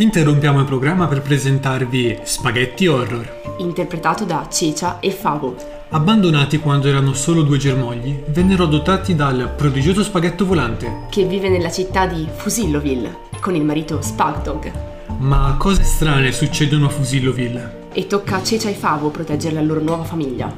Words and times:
Interrompiamo 0.00 0.60
il 0.60 0.64
programma 0.64 1.06
per 1.08 1.22
presentarvi 1.22 2.20
Spaghetti 2.22 2.86
Horror. 2.86 3.56
interpretato 3.58 4.24
da 4.24 4.46
Cecia 4.48 5.00
e 5.00 5.10
Favo. 5.10 5.56
Abbandonati 5.90 6.58
quando 6.58 6.86
erano 6.86 7.12
solo 7.14 7.42
due 7.42 7.58
germogli, 7.58 8.22
vennero 8.28 8.64
adottati 8.64 9.16
dal 9.16 9.52
prodigioso 9.56 10.04
spaghetto 10.04 10.46
volante. 10.46 11.06
che 11.10 11.24
vive 11.24 11.48
nella 11.48 11.70
città 11.70 12.06
di 12.06 12.28
Fusilloville 12.32 13.26
con 13.40 13.54
il 13.56 13.64
marito 13.64 14.00
Spagdog 14.00 14.70
Ma 15.18 15.56
cose 15.58 15.82
strane 15.82 16.30
succedono 16.30 16.86
a 16.86 16.90
Fusilloville. 16.90 17.86
e 17.92 18.06
tocca 18.06 18.36
a 18.36 18.42
Cecia 18.44 18.68
e 18.68 18.74
Favo 18.74 19.08
proteggere 19.10 19.54
la 19.54 19.62
loro 19.62 19.80
nuova 19.80 20.04
famiglia. 20.04 20.54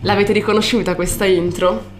L'avete 0.00 0.32
riconosciuta 0.32 0.94
questa 0.94 1.26
intro? 1.26 1.90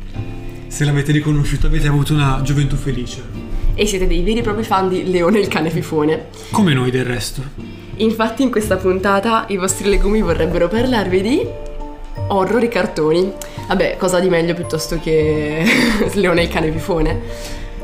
Se 0.69 0.85
l'avete 0.87 1.13
riconosciuto 1.13 1.67
avete 1.67 1.89
avuto 1.89 2.15
una 2.15 2.41
gioventù 2.43 2.77
felice. 2.77 3.42
E 3.75 3.87
siete 3.87 4.07
dei 4.07 4.23
veri 4.23 4.41
e 4.41 4.43
propri 4.43 4.65
fan 4.65 4.89
di 4.89 5.11
Leone 5.11 5.39
il 5.39 5.49
cane 5.49 5.71
fifone. 5.71 6.27
Come 6.51 6.75
noi 6.75 6.91
del 6.91 7.05
resto. 7.05 7.43
Infatti 7.97 8.43
in 8.43 8.51
questa 8.51 8.77
puntata 8.77 9.47
i 9.49 9.57
vostri 9.57 9.89
legumi 9.89 10.21
vorrebbero 10.21 10.69
parlarvi 10.69 11.23
di 11.23 11.47
horror 12.29 12.63
e 12.63 12.69
cartoni. 12.69 13.33
Vabbè, 13.69 13.97
cosa 13.97 14.21
di 14.21 14.29
meglio 14.29 14.55
piuttosto 14.55 14.99
che 15.01 15.65
Leone 16.15 16.43
il 16.43 16.49
cane 16.49 16.71
fifone. 16.71 17.21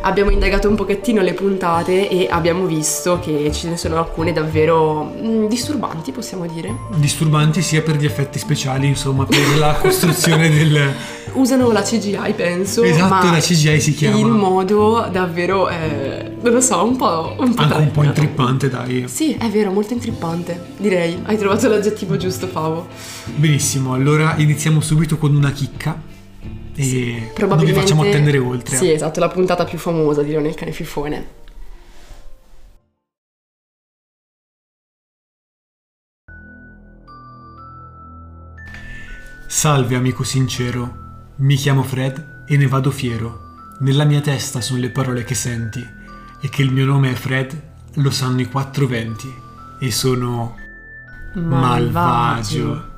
Abbiamo 0.01 0.31
indagato 0.31 0.69
un 0.69 0.77
pochettino 0.77 1.23
le 1.23 1.35
puntate 1.35 2.09
e 2.09 2.29
abbiamo 2.31 2.67
visto 2.67 3.19
che 3.19 3.51
ce 3.53 3.69
ne 3.69 3.77
sono 3.77 3.99
alcune 3.99 4.33
davvero 4.33 5.13
mm, 5.21 5.47
disturbanti, 5.47 6.13
possiamo 6.13 6.47
dire. 6.47 6.73
Disturbanti 6.95 7.63
sia 7.63 7.83
per 7.83 7.97
gli 7.97 8.05
effetti 8.05 8.39
speciali, 8.39 8.87
insomma, 8.87 9.25
per 9.27 9.57
la 9.59 9.75
costruzione 9.75 10.49
del... 10.55 10.95
Usano 11.33 11.71
la 11.71 11.83
CGI, 11.83 12.33
penso. 12.35 12.83
Esatto, 12.83 13.31
la 13.31 13.39
CGI 13.39 13.81
si 13.81 13.95
chiama. 13.95 14.17
In 14.17 14.31
modo 14.31 15.09
davvero, 15.13 15.69
eh, 15.69 16.33
non 16.41 16.53
lo 16.53 16.61
so, 16.61 16.83
un 16.85 16.97
po'. 16.97 17.35
Un 17.39 17.55
po' 17.55 17.63
Anche 17.63 17.77
un 17.77 17.91
po' 17.91 18.03
intrippante, 18.03 18.69
dai. 18.69 19.05
Sì, 19.09 19.35
è 19.35 19.49
vero, 19.49 19.71
molto 19.71 19.93
intrippante. 19.93 20.73
Direi. 20.79 21.21
Hai 21.25 21.37
trovato 21.37 21.69
l'aggettivo 21.69 22.17
giusto, 22.17 22.47
Favo. 22.47 22.87
Benissimo, 23.35 23.93
allora 23.93 24.35
iniziamo 24.39 24.81
subito 24.81 25.19
con 25.19 25.35
una 25.35 25.51
chicca. 25.51 26.17
E 26.81 27.33
non 27.39 27.59
vi 27.59 27.73
facciamo 27.73 28.03
attendere 28.03 28.39
oltre. 28.39 28.77
Sì, 28.77 28.93
esatto, 28.93 29.19
la 29.19 29.29
puntata 29.29 29.65
più 29.65 29.79
famosa 29.79 30.23
di 30.23 30.31
Leone 30.31 30.49
il 30.49 30.55
cane 30.55 30.71
fifone. 30.71 31.37
Salve 39.49 39.97
amico 39.97 40.23
sincero, 40.23 41.33
mi 41.37 41.57
chiamo 41.57 41.83
Fred 41.83 42.45
e 42.47 42.57
ne 42.57 42.69
vado 42.69 42.93
fiero. 42.93 43.47
Nella 43.81 44.05
mia 44.05 44.21
testa 44.21 44.61
sono 44.61 44.79
le 44.79 44.91
parole 44.91 45.25
che 45.25 45.35
senti 45.35 45.85
e 46.41 46.49
che 46.49 46.63
il 46.63 46.71
mio 46.71 46.85
nome 46.85 47.11
è 47.11 47.15
Fred 47.15 47.61
lo 47.95 48.11
sanno 48.11 48.41
i 48.41 48.47
quattro 48.49 48.87
venti 48.87 49.35
e 49.81 49.91
sono 49.91 50.55
malvagio. 51.35 52.97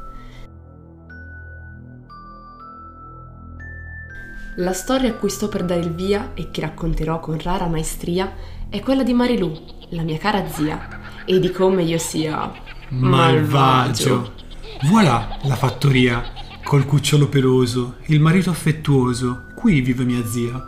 La 4.61 4.75
storia 4.75 5.09
a 5.09 5.15
cui 5.15 5.31
sto 5.31 5.49
per 5.49 5.65
dare 5.65 5.81
il 5.81 5.95
via 5.95 6.33
e 6.35 6.51
che 6.51 6.61
racconterò 6.61 7.19
con 7.19 7.41
rara 7.41 7.67
maestria 7.67 8.31
è 8.69 8.81
quella 8.81 9.03
di 9.03 9.15
Marilu, 9.15 9.51
la 9.91 10.03
mia 10.03 10.19
cara 10.19 10.47
zia, 10.51 11.25
e 11.25 11.41
di 11.41 11.51
come 11.51 11.83
io 11.83 11.97
sia 11.97 12.53
Malvagio. 12.91 14.35
Voilà 14.83 15.39
la 15.45 15.57
fattoria, 15.57 16.23
col 16.63 16.85
cucciolo 16.85 17.29
peloso, 17.29 17.97
il 18.09 18.21
marito 18.21 18.51
affettuoso, 18.51 19.47
qui 19.55 19.81
vive 19.81 20.05
mia 20.05 20.27
zia. 20.27 20.63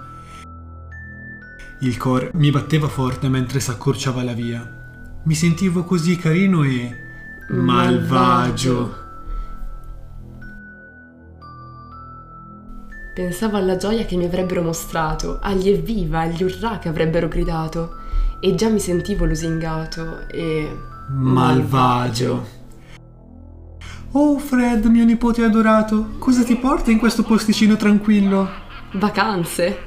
Il 1.82 1.96
cor 1.98 2.30
mi 2.32 2.50
batteva 2.50 2.88
forte 2.88 3.28
mentre 3.28 3.60
s'accorciava 3.60 4.22
la 4.22 4.32
via. 4.32 5.20
Mi 5.24 5.34
sentivo 5.34 5.84
così 5.84 6.16
carino 6.16 6.62
e 6.62 6.96
malvagio. 7.50 9.01
Pensavo 13.14 13.58
alla 13.58 13.76
gioia 13.76 14.06
che 14.06 14.16
mi 14.16 14.24
avrebbero 14.24 14.62
mostrato, 14.62 15.38
agli 15.42 15.68
evviva, 15.68 16.20
agli 16.20 16.42
urrà 16.44 16.78
che 16.78 16.88
avrebbero 16.88 17.28
gridato, 17.28 17.96
e 18.40 18.54
già 18.54 18.70
mi 18.70 18.80
sentivo 18.80 19.26
lusingato 19.26 20.26
e... 20.28 20.74
Malvagio. 21.10 22.46
Oh 24.12 24.38
Fred, 24.38 24.86
mio 24.86 25.04
nipote 25.04 25.44
adorato, 25.44 26.12
cosa 26.18 26.42
ti 26.42 26.56
porta 26.56 26.90
in 26.90 26.98
questo 26.98 27.22
posticino 27.22 27.76
tranquillo? 27.76 28.48
Vacanze? 28.92 29.78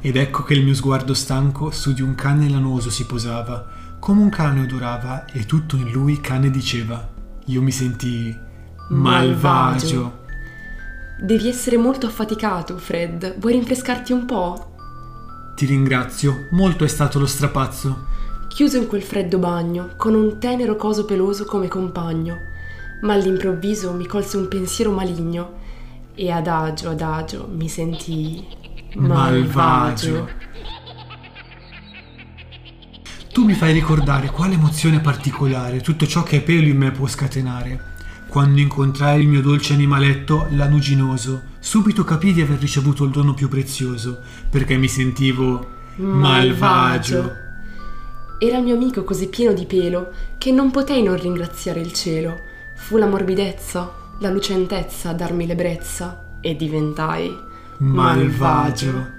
Ed 0.00 0.16
ecco 0.16 0.42
che 0.42 0.54
il 0.54 0.64
mio 0.64 0.74
sguardo 0.74 1.14
stanco 1.14 1.70
su 1.70 1.92
di 1.92 2.02
un 2.02 2.16
cane 2.16 2.48
lanoso 2.48 2.90
si 2.90 3.06
posava, 3.06 3.66
come 4.00 4.20
un 4.20 4.30
cane 4.30 4.62
odorava 4.62 5.26
e 5.26 5.46
tutto 5.46 5.76
in 5.76 5.92
lui 5.92 6.20
cane 6.20 6.50
diceva. 6.50 7.08
Io 7.46 7.62
mi 7.62 7.70
sentii 7.70 8.36
malvagio. 8.88 10.22
Devi 11.18 11.48
essere 11.48 11.76
molto 11.76 12.06
affaticato, 12.06 12.76
Fred. 12.76 13.38
Vuoi 13.38 13.52
rinfrescarti 13.52 14.12
un 14.12 14.24
po'? 14.26 14.72
Ti 15.54 15.66
ringrazio, 15.66 16.48
molto 16.50 16.84
è 16.84 16.88
stato 16.88 17.18
lo 17.18 17.26
strapazzo. 17.26 18.06
Chiuso 18.48 18.76
in 18.76 18.88
quel 18.88 19.02
freddo 19.02 19.38
bagno, 19.38 19.94
con 19.96 20.14
un 20.14 20.38
tenero 20.38 20.76
coso 20.76 21.04
peloso 21.04 21.44
come 21.44 21.68
compagno, 21.68 22.36
ma 23.02 23.12
all'improvviso 23.12 23.92
mi 23.92 24.06
colse 24.06 24.36
un 24.36 24.48
pensiero 24.48 24.90
maligno 24.90 25.62
e 26.14 26.30
adagio 26.30 26.90
adagio 26.90 27.48
mi 27.52 27.68
sentii 27.68 28.46
Malvagio. 28.94 30.28
Tu 33.32 33.44
mi 33.44 33.54
fai 33.54 33.72
ricordare 33.72 34.30
quale 34.30 34.54
emozione 34.54 35.00
particolare 35.00 35.80
tutto 35.80 36.06
ciò 36.06 36.22
che 36.22 36.36
è 36.36 36.42
pelo 36.42 36.66
in 36.68 36.76
me 36.76 36.92
può 36.92 37.08
scatenare. 37.08 37.93
Quando 38.34 38.58
incontrai 38.58 39.20
il 39.20 39.28
mio 39.28 39.40
dolce 39.40 39.74
animaletto, 39.74 40.48
lanuginoso, 40.50 41.42
subito 41.60 42.02
capii 42.02 42.32
di 42.32 42.40
aver 42.40 42.58
ricevuto 42.58 43.04
il 43.04 43.12
dono 43.12 43.32
più 43.32 43.46
prezioso, 43.46 44.18
perché 44.50 44.76
mi 44.76 44.88
sentivo 44.88 45.64
malvagio. 45.98 47.30
Era 48.40 48.58
il 48.58 48.64
mio 48.64 48.74
amico 48.74 49.04
così 49.04 49.28
pieno 49.28 49.52
di 49.52 49.66
pelo 49.66 50.10
che 50.36 50.50
non 50.50 50.72
potei 50.72 51.04
non 51.04 51.16
ringraziare 51.16 51.78
il 51.78 51.92
cielo. 51.92 52.34
Fu 52.74 52.96
la 52.96 53.06
morbidezza, 53.06 53.94
la 54.18 54.30
lucentezza 54.30 55.10
a 55.10 55.14
darmi 55.14 55.46
l'ebbrezza 55.46 56.38
e 56.40 56.56
diventai 56.56 57.32
Malvagio. 57.78 59.12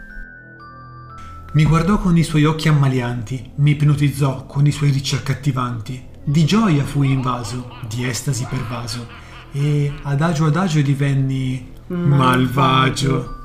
Mi 1.54 1.64
guardò 1.64 2.00
con 2.00 2.18
i 2.18 2.24
suoi 2.24 2.44
occhi 2.44 2.68
ammalianti, 2.68 3.54
mi 3.60 3.72
ipnotizzò 3.72 4.46
con 4.46 4.68
i 4.68 4.72
suoi 4.74 4.90
ricci 4.90 5.16
accattivanti. 5.16 6.15
Di 6.28 6.44
gioia 6.44 6.84
fui 6.84 7.12
invaso, 7.12 7.78
di 7.88 8.04
estasi 8.04 8.48
pervaso, 8.50 9.06
e 9.52 9.94
adagio 10.02 10.46
adagio 10.46 10.82
divenni 10.82 11.72
malvagio. 11.86 13.36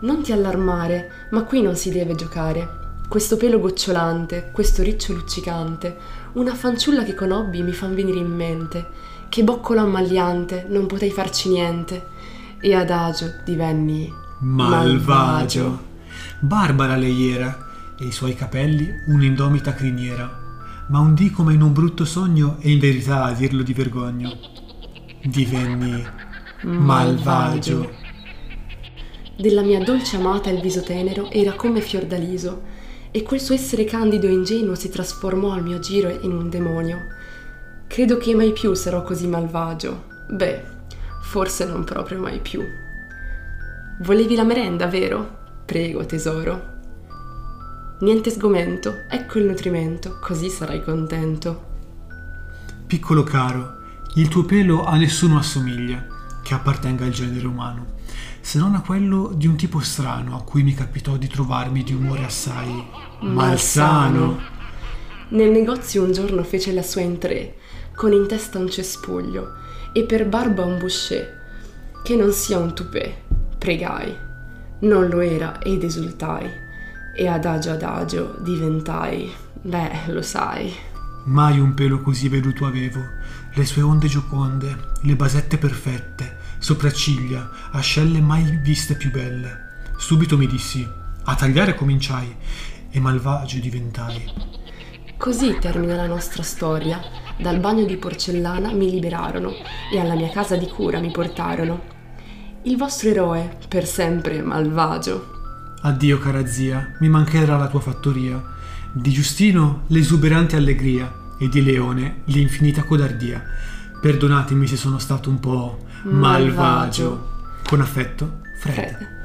Non 0.00 0.20
ti 0.20 0.32
allarmare, 0.32 1.28
ma 1.30 1.44
qui 1.44 1.62
non 1.62 1.76
si 1.76 1.92
deve 1.92 2.16
giocare. 2.16 2.98
Questo 3.08 3.36
pelo 3.36 3.60
gocciolante, 3.60 4.50
questo 4.52 4.82
riccio 4.82 5.12
luccicante, 5.12 5.96
una 6.32 6.52
fanciulla 6.52 7.04
che 7.04 7.14
conobbi 7.14 7.62
mi 7.62 7.72
fan 7.72 7.94
venire 7.94 8.18
in 8.18 8.34
mente. 8.34 8.88
Che 9.28 9.44
boccolo 9.44 9.78
ammagliante, 9.78 10.66
non 10.68 10.86
potei 10.86 11.12
farci 11.12 11.48
niente. 11.48 12.08
E 12.60 12.74
adagio 12.74 13.34
divenni 13.44 14.12
Malvagio. 14.40 15.78
Barbara 16.40 16.96
lei 16.96 17.30
era, 17.30 17.56
e 17.96 18.06
i 18.06 18.12
suoi 18.12 18.34
capelli 18.34 18.88
un'indomita 19.06 19.74
criniera. 19.74 20.39
Ma 20.90 20.98
un 20.98 21.14
dì 21.14 21.30
come 21.30 21.54
in 21.54 21.62
un 21.62 21.72
brutto 21.72 22.04
sogno, 22.04 22.56
e 22.58 22.72
in 22.72 22.80
verità 22.80 23.22
a 23.22 23.32
dirlo 23.32 23.62
di 23.62 23.72
vergogno, 23.72 24.36
divenni 25.22 26.04
malvagio. 26.62 27.88
Della 29.38 29.62
mia 29.62 29.78
dolce 29.84 30.16
amata 30.16 30.50
il 30.50 30.60
viso 30.60 30.82
tenero 30.82 31.30
era 31.30 31.52
come 31.52 31.80
fiordaliso, 31.80 32.62
e 33.12 33.22
quel 33.22 33.40
suo 33.40 33.54
essere 33.54 33.84
candido 33.84 34.26
e 34.26 34.32
ingenuo 34.32 34.74
si 34.74 34.88
trasformò 34.88 35.52
al 35.52 35.62
mio 35.62 35.78
giro 35.78 36.10
in 36.22 36.32
un 36.32 36.50
demonio. 36.50 36.98
Credo 37.86 38.16
che 38.18 38.34
mai 38.34 38.52
più 38.52 38.74
sarò 38.74 39.02
così 39.02 39.28
malvagio. 39.28 40.06
Beh, 40.28 40.62
forse 41.22 41.66
non 41.66 41.84
proprio 41.84 42.18
mai 42.18 42.40
più. 42.40 42.64
Volevi 44.00 44.34
la 44.34 44.44
merenda, 44.44 44.88
vero? 44.88 45.38
Prego, 45.64 46.04
tesoro. 46.04 46.79
Niente 48.00 48.30
sgomento, 48.30 49.02
ecco 49.10 49.38
il 49.38 49.44
nutrimento, 49.44 50.16
così 50.22 50.48
sarai 50.48 50.82
contento. 50.82 51.68
Piccolo 52.86 53.22
caro, 53.24 53.76
il 54.14 54.28
tuo 54.28 54.44
pelo 54.44 54.84
a 54.84 54.96
nessuno 54.96 55.36
assomiglia 55.36 56.06
che 56.42 56.54
appartenga 56.54 57.04
al 57.04 57.10
genere 57.10 57.46
umano, 57.46 57.98
se 58.40 58.58
non 58.58 58.74
a 58.74 58.80
quello 58.80 59.32
di 59.34 59.46
un 59.46 59.56
tipo 59.56 59.80
strano 59.80 60.34
a 60.34 60.42
cui 60.42 60.62
mi 60.62 60.72
capitò 60.72 61.18
di 61.18 61.28
trovarmi 61.28 61.82
di 61.82 61.92
umore 61.92 62.24
assai 62.24 62.82
malsano. 63.20 64.40
Nel 65.28 65.50
negozio 65.50 66.02
un 66.02 66.12
giorno 66.12 66.42
fece 66.42 66.72
la 66.72 66.82
sua 66.82 67.02
entrée, 67.02 67.56
con 67.94 68.14
in 68.14 68.26
testa 68.26 68.58
un 68.58 68.70
cespuglio 68.70 69.56
e 69.92 70.04
per 70.04 70.26
barba 70.26 70.64
un 70.64 70.78
boucher, 70.78 71.38
che 72.02 72.16
non 72.16 72.32
sia 72.32 72.56
un 72.56 72.74
toupet, 72.74 73.14
pregai. 73.58 74.16
Non 74.80 75.06
lo 75.08 75.20
era 75.20 75.60
ed 75.60 75.84
esultai, 75.84 76.68
e 77.20 77.28
adagio 77.28 77.72
adagio 77.72 78.36
diventai 78.40 79.30
Beh, 79.60 80.06
lo 80.06 80.22
sai. 80.22 80.74
Mai 81.26 81.58
un 81.58 81.74
pelo 81.74 82.00
così 82.00 82.30
veluto 82.30 82.64
avevo, 82.64 82.98
le 83.52 83.66
sue 83.66 83.82
onde 83.82 84.08
gioconde, 84.08 84.94
le 85.02 85.16
basette 85.16 85.58
perfette, 85.58 86.38
sopracciglia, 86.58 87.50
ascelle 87.72 88.22
mai 88.22 88.58
viste 88.62 88.94
più 88.94 89.10
belle. 89.10 89.68
Subito 89.98 90.38
mi 90.38 90.46
dissi, 90.46 90.88
a 91.24 91.34
tagliare 91.34 91.74
cominciai 91.74 92.34
e 92.88 93.00
malvagio 93.00 93.58
diventai. 93.58 94.32
Così 95.18 95.58
termina 95.60 95.96
la 95.96 96.06
nostra 96.06 96.42
storia. 96.42 97.02
Dal 97.36 97.60
bagno 97.60 97.84
di 97.84 97.98
porcellana 97.98 98.72
mi 98.72 98.90
liberarono 98.90 99.52
e 99.92 100.00
alla 100.00 100.14
mia 100.14 100.30
casa 100.30 100.56
di 100.56 100.68
cura 100.68 101.00
mi 101.00 101.10
portarono. 101.10 101.82
Il 102.62 102.78
vostro 102.78 103.10
eroe, 103.10 103.58
per 103.68 103.84
sempre 103.84 104.40
malvagio. 104.40 105.39
Addio 105.82 106.18
cara 106.18 106.46
zia, 106.46 106.96
mi 107.00 107.08
mancherà 107.08 107.56
la 107.56 107.68
tua 107.68 107.80
fattoria. 107.80 108.42
Di 108.92 109.10
Giustino 109.10 109.84
l'esuberante 109.86 110.56
allegria 110.56 111.10
e 111.38 111.48
di 111.48 111.62
Leone 111.62 112.22
l'infinita 112.26 112.82
codardia. 112.82 113.42
Perdonatemi 114.00 114.66
se 114.66 114.76
sono 114.76 114.98
stato 114.98 115.30
un 115.30 115.40
po' 115.40 115.86
malvagio. 116.02 116.18
Malvagio. 116.18 117.28
Con 117.66 117.80
affetto, 117.80 118.40
Fred. 118.58 118.74
Fred. 118.76 119.19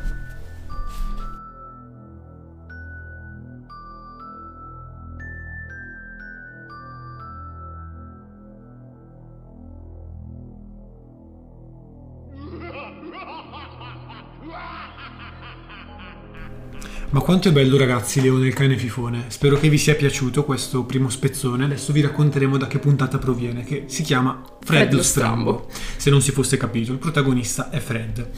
Ma 17.16 17.22
quanto 17.22 17.48
è 17.48 17.54
bello 17.54 17.78
ragazzi 17.78 18.20
Leone 18.20 18.46
il 18.48 18.54
cane 18.54 18.78
fifone. 18.78 19.28
Spero 19.28 19.58
che 19.58 19.70
vi 19.70 19.78
sia 19.78 19.96
piaciuto 19.96 20.44
questo 20.44 20.84
primo 20.84 21.10
spezzone. 21.10 21.64
Adesso 21.64 21.94
vi 21.94 22.02
racconteremo 22.02 22.58
da 22.58 22.68
che 22.68 22.78
puntata 22.78 23.18
proviene, 23.20 23.64
che 23.64 23.86
si 23.88 24.04
chiama 24.04 24.44
Fred, 24.60 24.82
Fred 24.82 24.94
lo 24.96 25.02
Strambo. 25.02 25.70
Se 25.96 26.10
non 26.10 26.22
si 26.22 26.34
fosse 26.34 26.58
capito, 26.58 26.92
il 26.92 26.98
protagonista 26.98 27.70
è 27.70 27.80
Fred. 27.80 28.32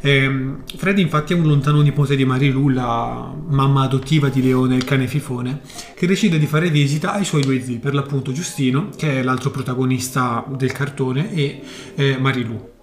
Ehm, 0.00 0.62
Fred 0.74 0.98
infatti 1.00 1.34
è 1.34 1.36
un 1.36 1.46
lontano 1.48 1.82
nipote 1.82 2.16
di 2.16 2.24
Marilu, 2.24 2.70
la 2.70 3.30
mamma 3.46 3.82
adottiva 3.82 4.30
di 4.30 4.40
Leone 4.40 4.74
il 4.74 4.84
cane 4.84 5.06
fifone, 5.06 5.60
che 5.94 6.06
decide 6.06 6.38
di 6.38 6.46
fare 6.46 6.70
visita 6.70 7.12
ai 7.12 7.26
suoi 7.26 7.42
due 7.42 7.62
zii, 7.62 7.78
per 7.78 7.92
l'appunto 7.92 8.32
Giustino, 8.32 8.88
che 8.96 9.18
è 9.18 9.22
l'altro 9.22 9.50
protagonista 9.50 10.46
del 10.48 10.72
cartone, 10.72 11.34
e 11.34 11.60
eh, 11.94 12.16
Marilu. 12.16 12.76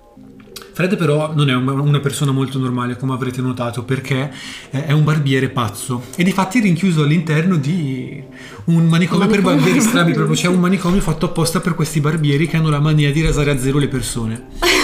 Fred 0.76 0.98
però 0.98 1.32
non 1.34 1.50
è 1.50 1.56
un- 1.56 1.70
una 1.70 2.02
persona 2.02 2.34
molto 2.34 2.60
normale, 2.60 2.98
come 2.98 3.14
avrete 3.14 3.40
notato, 3.42 3.84
perché 3.84 4.30
è 4.72 4.92
un 4.92 5.06
barbiere 5.06 5.48
pazzo 5.48 6.04
e 6.18 6.24
di 6.26 6.34
fatti 6.34 6.60
è 6.60 6.62
rinchiuso 6.62 7.04
all'interno 7.04 7.56
di 7.56 8.22
un 8.66 8.86
manicomio 8.86 9.26
per 9.28 9.42
Manicomio. 9.42 9.56
barbieri 9.64 9.80
strambi, 9.80 10.12
proprio 10.12 10.36
c'è 10.36 10.48
un 10.50 10.60
manicomio 10.60 11.00
fatto 11.00 11.28
apposta 11.28 11.62
per 11.62 11.76
questi 11.76 12.02
barbieri 12.02 12.46
che 12.48 12.58
hanno 12.58 12.70
la 12.70 12.82
mania 12.82 13.10
di 13.14 13.22
rasare 13.22 13.52
a 13.52 13.58
zero 13.58 13.78
le 13.78 13.88
persone. 13.88 14.48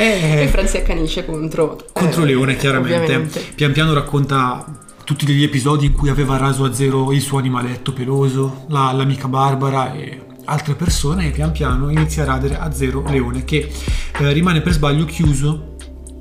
E 0.00 0.44
E 0.44 0.48
Fred 0.48 0.66
si 0.66 0.78
accanisce 0.78 1.26
contro... 1.26 1.76
contro 1.92 2.22
eh, 2.22 2.26
Leone, 2.26 2.56
chiaramente. 2.56 3.02
Ovviamente. 3.04 3.44
Pian 3.54 3.72
piano 3.72 3.92
racconta 3.92 4.64
tutti 5.04 5.26
degli 5.26 5.42
episodi 5.42 5.86
in 5.86 5.92
cui 5.92 6.08
aveva 6.08 6.38
raso 6.38 6.64
a 6.64 6.72
zero 6.72 7.12
il 7.12 7.20
suo 7.20 7.36
animaletto 7.38 7.92
peloso, 7.92 8.64
la- 8.68 8.92
l'amica 8.92 9.28
Barbara 9.28 9.92
e 9.92 10.22
altre 10.48 10.74
persone 10.74 11.26
e 11.28 11.30
pian 11.30 11.52
piano 11.52 11.90
inizia 11.90 12.22
a 12.22 12.26
radere 12.26 12.58
a 12.58 12.72
zero 12.72 13.04
Leone 13.06 13.44
che 13.44 13.70
eh, 14.18 14.32
rimane 14.32 14.60
per 14.60 14.72
sbaglio 14.72 15.04
chiuso 15.04 15.74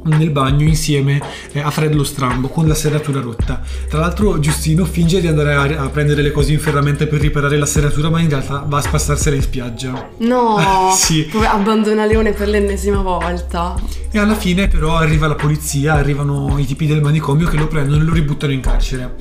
nel 0.04 0.30
bagno 0.30 0.64
insieme 0.66 1.20
eh, 1.52 1.60
a 1.60 1.70
Fred 1.70 1.94
lo 1.94 2.04
strambo 2.06 2.48
con 2.48 2.66
la 2.68 2.76
serratura 2.76 3.20
rotta. 3.20 3.62
Tra 3.90 4.00
l'altro 4.00 4.40
Giustino 4.40 4.86
finge 4.86 5.20
di 5.20 5.28
andare 5.28 5.76
a, 5.76 5.90
prendere 5.90 6.22
le 6.22 6.32
cose 6.32 6.54
in 6.54 6.60
ferramenta 6.60 7.06
per 7.08 7.20
riparare 7.20 7.58
la 7.58 7.66
serratura 7.66 8.10
ma 8.10 8.22
in 8.22 8.30
realtà 8.30 8.64
va 8.66 8.78
a 8.78 8.82
spassarsela 8.82 9.36
in 9.36 9.42
spiaggia. 9.42 10.10
No, 10.20 10.92
Sì. 10.96 11.30
abbandona 11.46 12.06
Leone 12.06 12.32
per 12.32 12.48
l'ennesima 12.48 13.02
volta. 13.02 13.76
E 14.12 14.18
alla 14.18 14.36
fine 14.36 14.68
però 14.68 14.96
arriva 14.96 15.28
la 15.28 15.36
polizia, 15.36 15.94
arrivano 15.96 16.58
i 16.58 16.66
tipi 16.66 16.86
del 16.86 17.02
manicomio 17.02 17.48
che 17.48 17.58
lo 17.58 17.68
prendono 17.68 18.02
e 18.02 18.06
lo 18.06 18.14
ributtano 18.14 18.54
in 18.54 18.62
carcere. 18.62 19.16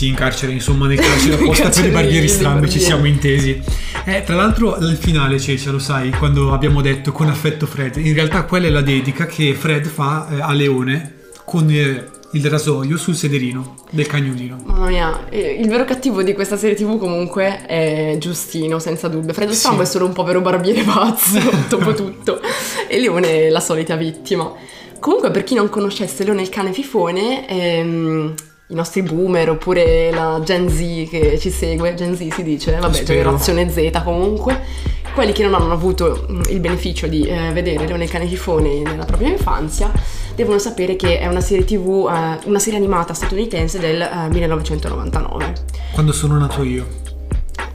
Sì, 0.00 0.06
in 0.06 0.14
carcere, 0.14 0.52
insomma, 0.52 0.86
nel 0.86 0.98
carcere 0.98 1.34
apposta 1.34 1.68
per 1.68 1.84
i 1.84 1.90
barbieri 1.90 2.26
strambi, 2.26 2.70
ci 2.70 2.80
siamo 2.80 3.04
intesi. 3.04 3.60
Eh, 4.06 4.22
tra 4.24 4.34
l'altro, 4.34 4.74
al 4.74 4.96
finale, 4.98 5.38
Ceccia, 5.38 5.70
lo 5.70 5.78
sai, 5.78 6.08
quando 6.08 6.54
abbiamo 6.54 6.80
detto 6.80 7.12
con 7.12 7.28
affetto 7.28 7.66
Fred, 7.66 7.96
in 7.96 8.14
realtà 8.14 8.44
quella 8.44 8.68
è 8.68 8.70
la 8.70 8.80
dedica 8.80 9.26
che 9.26 9.52
Fred 9.52 9.84
fa 9.84 10.26
eh, 10.30 10.40
a 10.40 10.52
Leone 10.52 11.16
con 11.44 11.68
eh, 11.68 12.08
il 12.32 12.48
rasoio 12.48 12.96
sul 12.96 13.14
sederino 13.14 13.74
del 13.90 14.06
cagnolino. 14.06 14.62
Mamma 14.64 14.88
mia, 14.88 15.28
eh, 15.28 15.58
il 15.60 15.68
vero 15.68 15.84
cattivo 15.84 16.22
di 16.22 16.32
questa 16.32 16.56
serie 16.56 16.76
tv 16.76 16.96
comunque 16.96 17.66
è 17.66 18.16
Giustino, 18.18 18.78
senza 18.78 19.06
dubbio. 19.06 19.34
Fredo 19.34 19.52
Sì. 19.52 19.58
Strambo 19.58 19.82
è 19.82 19.84
solo 19.84 20.06
un 20.06 20.14
povero 20.14 20.40
barbiere 20.40 20.82
pazzo, 20.82 21.38
dopo 21.68 21.92
tutto. 21.92 22.40
E 22.88 22.98
Leone 22.98 23.48
è 23.48 23.48
la 23.50 23.60
solita 23.60 23.96
vittima. 23.96 24.50
Comunque, 24.98 25.30
per 25.30 25.44
chi 25.44 25.54
non 25.54 25.68
conoscesse 25.68 26.24
Leone 26.24 26.40
il 26.40 26.48
cane 26.48 26.72
fifone, 26.72 27.46
ehm, 27.46 28.34
i 28.70 28.74
nostri 28.74 29.02
boomer 29.02 29.50
oppure 29.50 30.10
la 30.12 30.40
Gen 30.44 30.68
Z 30.68 31.08
che 31.10 31.38
ci 31.40 31.50
segue, 31.50 31.94
Gen 31.94 32.16
Z 32.16 32.32
si 32.32 32.42
dice, 32.42 32.76
vabbè, 32.76 32.94
Spero. 32.94 33.18
generazione 33.18 33.68
Z 33.68 34.02
comunque, 34.04 34.60
quelli 35.12 35.32
che 35.32 35.42
non 35.42 35.54
hanno 35.54 35.72
avuto 35.72 36.26
mm, 36.30 36.42
il 36.50 36.60
beneficio 36.60 37.08
di 37.08 37.22
eh, 37.22 37.50
vedere 37.52 37.86
Leone 37.86 38.04
il 38.04 38.10
cane 38.10 38.26
fifone 38.26 38.80
nella 38.82 39.04
propria 39.04 39.28
infanzia, 39.28 39.90
devono 40.36 40.58
sapere 40.58 40.94
che 40.94 41.18
è 41.18 41.26
una 41.26 41.40
serie 41.40 41.64
tv, 41.64 42.08
eh, 42.08 42.46
una 42.46 42.60
serie 42.60 42.78
animata 42.78 43.12
statunitense 43.12 43.80
del 43.80 44.00
eh, 44.00 44.28
1999. 44.28 45.52
Quando 45.92 46.12
sono 46.12 46.38
nato 46.38 46.62
io. 46.62 47.08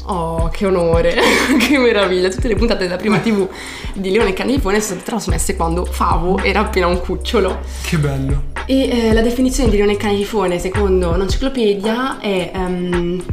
Oh, 0.07 0.50
che 0.50 0.65
onore, 0.65 1.13
che 1.59 1.77
meraviglia! 1.77 2.29
Tutte 2.29 2.48
le 2.48 2.55
puntate 2.55 2.84
della 2.84 2.96
prima 2.96 3.17
tv 3.17 3.50
di 3.93 4.12
Leone 4.12 4.29
il 4.29 4.36
cane 4.36 4.53
fifone 4.53 4.79
sono 4.79 5.00
state 5.00 5.03
trasmesse 5.03 5.55
quando 5.58 5.84
Favo 5.84 6.38
era 6.38 6.62
appena 6.62 6.88
un 6.88 7.01
cucciolo. 7.01 7.60
Che 7.81 7.98
bello. 7.98 8.54
E 8.67 8.89
eh, 8.89 9.13
la 9.13 9.22
definizione 9.22 9.69
di 9.69 9.77
Leone 9.77 9.95
cane 9.95 10.15
fifone, 10.15 10.57
secondo 10.57 11.12
un'enciclopedia, 11.12 12.19
è 12.19 12.50
ehm, 12.51 13.24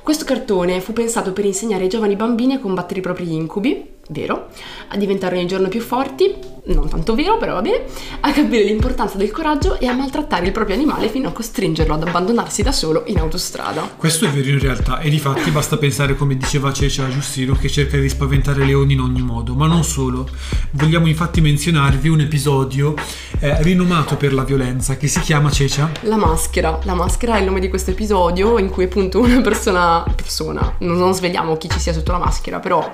questo 0.00 0.24
cartone 0.24 0.80
fu 0.80 0.92
pensato 0.92 1.32
per 1.32 1.44
insegnare 1.44 1.82
ai 1.82 1.88
giovani 1.88 2.14
bambini 2.14 2.54
a 2.54 2.60
combattere 2.60 3.00
i 3.00 3.02
propri 3.02 3.34
incubi, 3.34 3.84
vero, 4.10 4.46
a 4.88 4.96
diventare 4.96 5.36
ogni 5.38 5.48
giorno 5.48 5.66
più 5.66 5.80
forti, 5.80 6.32
non 6.74 6.88
tanto 6.88 7.14
vero, 7.14 7.36
però 7.36 7.54
va 7.54 7.62
bene, 7.62 7.84
a 8.20 8.32
capire 8.32 8.64
l'importanza 8.64 9.16
del 9.16 9.30
coraggio 9.30 9.78
e 9.78 9.86
a 9.86 9.92
maltrattare 9.92 10.46
il 10.46 10.52
proprio 10.52 10.76
animale 10.76 11.08
fino 11.08 11.28
a 11.28 11.32
costringerlo 11.32 11.94
ad 11.94 12.06
abbandonarsi 12.06 12.62
da 12.62 12.72
solo 12.72 13.04
in 13.06 13.18
autostrada. 13.18 13.88
Questo 13.96 14.26
è 14.26 14.28
vero 14.28 14.48
in 14.48 14.58
realtà 14.58 15.00
e 15.00 15.10
di 15.10 15.18
fatti 15.18 15.50
basta 15.50 15.76
pensare 15.76 16.14
come 16.14 16.36
diceva 16.36 16.72
Ceccia 16.72 17.08
Giustino 17.08 17.54
che 17.54 17.68
cerca 17.68 17.98
di 17.98 18.08
spaventare 18.08 18.64
Leoni 18.64 18.94
in 18.94 19.00
ogni 19.00 19.22
modo, 19.22 19.54
ma 19.54 19.66
non 19.66 19.84
solo. 19.84 20.28
Vogliamo 20.72 21.06
infatti 21.06 21.40
menzionarvi 21.40 22.08
un 22.08 22.20
episodio 22.20 22.94
eh, 23.40 23.62
rinomato 23.62 24.16
per 24.16 24.32
la 24.32 24.44
violenza 24.44 24.96
che 24.96 25.08
si 25.08 25.20
chiama 25.20 25.50
Ceccia. 25.50 25.90
La 26.02 26.16
maschera, 26.16 26.78
la 26.84 26.94
maschera 26.94 27.36
è 27.36 27.38
il 27.40 27.44
nome 27.44 27.60
di 27.60 27.68
questo 27.68 27.90
episodio 27.90 28.58
in 28.58 28.68
cui 28.68 28.84
appunto 28.84 29.20
una 29.20 29.40
persona, 29.40 30.04
persona, 30.14 30.74
non, 30.78 30.96
non 30.96 31.14
svegliamo 31.14 31.56
chi 31.56 31.68
ci 31.68 31.78
sia 31.78 31.92
sotto 31.92 32.12
la 32.12 32.18
maschera, 32.18 32.60
però 32.60 32.92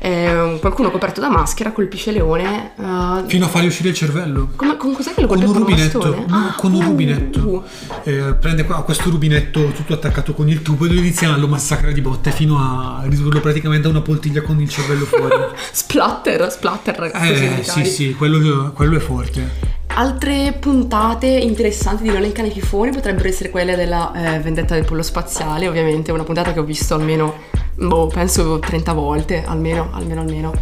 eh, 0.00 0.58
qualcuno 0.60 0.90
coperto 0.90 1.20
da 1.20 1.28
maschera 1.28 1.72
colpisce 1.72 2.12
Leone. 2.12 2.72
eh, 2.78 3.22
Fino 3.26 3.44
a 3.46 3.48
fargli 3.48 3.66
uscire 3.66 3.88
il 3.90 3.94
cervello. 3.94 4.50
come- 4.56 4.76
con 4.76 4.92
cos'è 4.94 5.14
che 5.14 5.20
lo 5.22 5.26
Con 5.26 5.38
colpisce 5.38 5.58
un 5.58 5.64
con 5.64 5.72
un 5.72 5.76
rubinetto, 5.78 5.98
bastone? 5.98 6.24
no, 6.28 6.36
Ah, 6.48 6.54
con 6.56 6.72
un 6.74 6.82
uh, 6.84 6.88
rubinetto. 6.88 7.40
uh. 7.48 7.62
Eh, 8.04 8.34
prende 8.40 8.64
qua- 8.64 8.82
questo 8.82 9.10
rubinetto 9.10 9.66
tutto 9.68 9.94
attaccato 9.94 10.34
con 10.34 10.48
il 10.48 10.62
tubo 10.62 10.84
e 10.86 10.88
lo 10.88 10.94
inizia 11.00 11.36
lo 11.36 11.48
massacra 11.48 11.90
di 11.90 12.00
botte 12.00 12.30
fino 12.30 12.56
a 12.58 13.02
ridurlo 13.06 13.40
praticamente 13.40 13.86
a 13.86 13.90
una 13.90 14.00
poltiglia 14.02 14.42
con 14.42 14.60
il 14.60 14.68
cervello 14.68 15.04
fuori. 15.04 15.34
Splatter, 15.72 16.50
splatter 16.50 16.96
ragazzi. 16.98 17.32
eh 17.44 17.62
sì 17.62 17.84
sì, 17.84 18.14
quello, 18.14 18.72
quello 18.72 18.96
è 18.96 19.00
forte. 19.00 19.76
Altre 19.98 20.52
puntate 20.52 21.26
interessanti 21.26 22.04
di 22.04 22.10
Non 22.10 22.22
il 22.22 22.30
cane 22.30 22.50
fifone 22.50 22.92
potrebbero 22.92 23.26
essere 23.26 23.50
quelle 23.50 23.74
della 23.74 24.36
eh, 24.36 24.38
vendetta 24.38 24.74
del 24.74 24.84
pollo 24.84 25.02
spaziale, 25.02 25.66
ovviamente 25.66 26.12
una 26.12 26.22
puntata 26.22 26.52
che 26.52 26.60
ho 26.60 26.62
visto 26.62 26.94
almeno, 26.94 27.34
boh, 27.74 28.06
penso 28.06 28.60
30 28.60 28.92
volte, 28.92 29.42
almeno, 29.44 29.88
almeno, 29.90 30.20
almeno, 30.20 30.52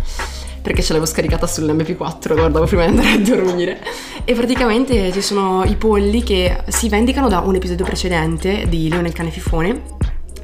perché 0.62 0.80
ce 0.80 0.94
l'avevo 0.94 1.10
scaricata 1.10 1.44
sull'MP4, 1.44 2.32
guardavo 2.32 2.64
prima 2.64 2.86
di 2.86 2.96
andare 2.96 3.10
a 3.10 3.18
dormire. 3.18 3.78
E 4.24 4.32
praticamente 4.32 5.12
ci 5.12 5.20
sono 5.20 5.64
i 5.64 5.76
polli 5.76 6.22
che 6.22 6.62
si 6.68 6.88
vendicano 6.88 7.28
da 7.28 7.40
un 7.40 7.56
episodio 7.56 7.84
precedente 7.84 8.64
di 8.70 8.88
Leone 8.88 9.08
il 9.08 9.14
cane 9.14 9.30
fifone, 9.30 9.82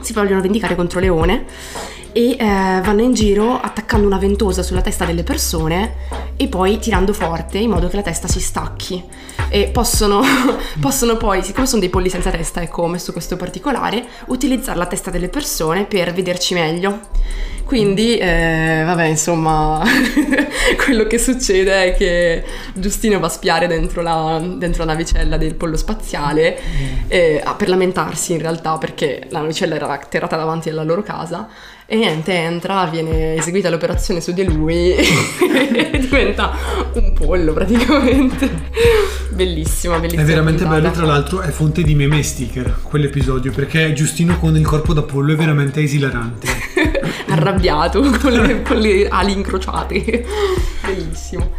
si 0.02 0.12
vogliono 0.12 0.42
vendicare 0.42 0.74
contro 0.74 1.00
Leone 1.00 1.46
e 2.12 2.36
eh, 2.38 2.44
vanno 2.44 3.02
in 3.02 3.14
giro 3.14 3.58
attaccando 3.58 4.06
una 4.06 4.18
ventosa 4.18 4.62
sulla 4.62 4.82
testa 4.82 5.04
delle 5.04 5.22
persone 5.22 5.94
e 6.36 6.48
poi 6.48 6.78
tirando 6.78 7.12
forte 7.12 7.58
in 7.58 7.70
modo 7.70 7.88
che 7.88 7.96
la 7.96 8.02
testa 8.02 8.28
si 8.28 8.40
stacchi. 8.40 9.02
e 9.48 9.68
possono, 9.68 10.22
possono 10.80 11.16
poi, 11.16 11.42
siccome 11.42 11.66
sono 11.66 11.80
dei 11.80 11.90
polli 11.90 12.08
senza 12.08 12.30
testa, 12.30 12.62
ecco, 12.62 12.82
ho 12.82 12.88
messo 12.88 13.12
questo 13.12 13.36
particolare, 13.36 14.04
utilizzare 14.26 14.78
la 14.78 14.86
testa 14.86 15.10
delle 15.10 15.28
persone 15.28 15.84
per 15.84 16.12
vederci 16.12 16.54
meglio. 16.54 17.00
Quindi, 17.64 18.18
eh, 18.18 18.82
vabbè, 18.84 19.04
insomma, 19.04 19.82
quello 20.84 21.06
che 21.06 21.18
succede 21.18 21.84
è 21.84 21.96
che 21.96 22.44
Giustino 22.74 23.18
va 23.18 23.26
a 23.26 23.30
spiare 23.30 23.66
dentro 23.66 24.02
la, 24.02 24.42
dentro 24.42 24.84
la 24.84 24.92
navicella 24.92 25.36
del 25.36 25.54
pollo 25.54 25.76
spaziale 25.76 26.58
eh, 27.08 27.42
per 27.56 27.68
lamentarsi 27.68 28.32
in 28.32 28.40
realtà 28.40 28.76
perché 28.78 29.26
la 29.30 29.40
navicella 29.40 29.74
era 29.74 29.88
atterrata 29.88 30.36
davanti 30.36 30.68
alla 30.68 30.82
loro 30.82 31.02
casa 31.02 31.48
e 31.92 31.96
niente, 31.96 32.32
entra, 32.32 32.86
viene 32.86 33.34
eseguita 33.34 33.68
l'operazione 33.68 34.22
su 34.22 34.32
di 34.32 34.44
lui 34.44 34.94
e 34.96 35.98
diventa 36.00 36.56
un 36.94 37.12
pollo 37.12 37.52
praticamente. 37.52 38.48
Bellissima, 39.28 39.98
bellissima. 39.98 40.22
È 40.22 40.24
veramente 40.24 40.62
puntata. 40.62 40.80
bello, 40.80 40.94
tra 40.94 41.04
l'altro 41.04 41.42
è 41.42 41.50
fonte 41.50 41.82
di 41.82 41.94
meme 41.94 42.20
e 42.20 42.22
sticker 42.22 42.78
quell'episodio, 42.80 43.52
perché 43.52 43.92
Giustino 43.92 44.38
con 44.38 44.56
il 44.56 44.64
corpo 44.64 44.94
da 44.94 45.02
pollo 45.02 45.34
è 45.34 45.36
veramente 45.36 45.82
esilarante. 45.82 46.46
Arrabbiato 47.28 48.00
con 48.00 48.32
le, 48.32 48.62
con 48.62 48.78
le 48.78 49.08
ali 49.08 49.32
incrociate. 49.32 50.24
Bellissimo. 50.86 51.50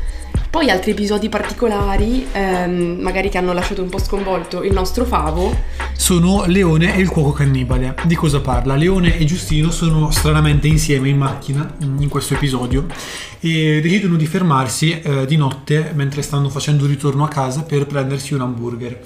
Poi 0.53 0.69
altri 0.69 0.91
episodi 0.91 1.29
particolari, 1.29 2.27
ehm, 2.31 2.99
magari 3.01 3.27
che 3.27 3.39
hanno 3.39 3.53
lasciato 3.53 3.81
un 3.81 3.89
po' 3.89 3.97
sconvolto 3.97 4.61
il 4.61 4.71
nostro 4.71 5.03
Favo. 5.03 5.51
Sono 5.93 6.45
Leone 6.45 6.95
e 6.95 7.01
il 7.01 7.09
cuoco 7.09 7.31
cannibale. 7.31 7.95
Di 8.03 8.13
cosa 8.13 8.39
parla? 8.39 8.75
Leone 8.75 9.17
e 9.17 9.25
Giustino 9.25 9.71
sono 9.71 10.11
stranamente 10.11 10.67
insieme 10.67 11.09
in 11.09 11.17
macchina 11.17 11.73
mm, 11.83 12.03
in 12.03 12.07
questo 12.07 12.35
episodio 12.35 12.85
e 13.39 13.79
decidono 13.81 14.15
di 14.15 14.27
fermarsi 14.27 15.01
eh, 15.01 15.25
di 15.25 15.37
notte 15.37 15.91
mentre 15.95 16.21
stanno 16.21 16.49
facendo 16.49 16.85
ritorno 16.85 17.23
a 17.23 17.29
casa 17.29 17.63
per 17.63 17.87
prendersi 17.87 18.35
un 18.35 18.41
hamburger. 18.41 19.01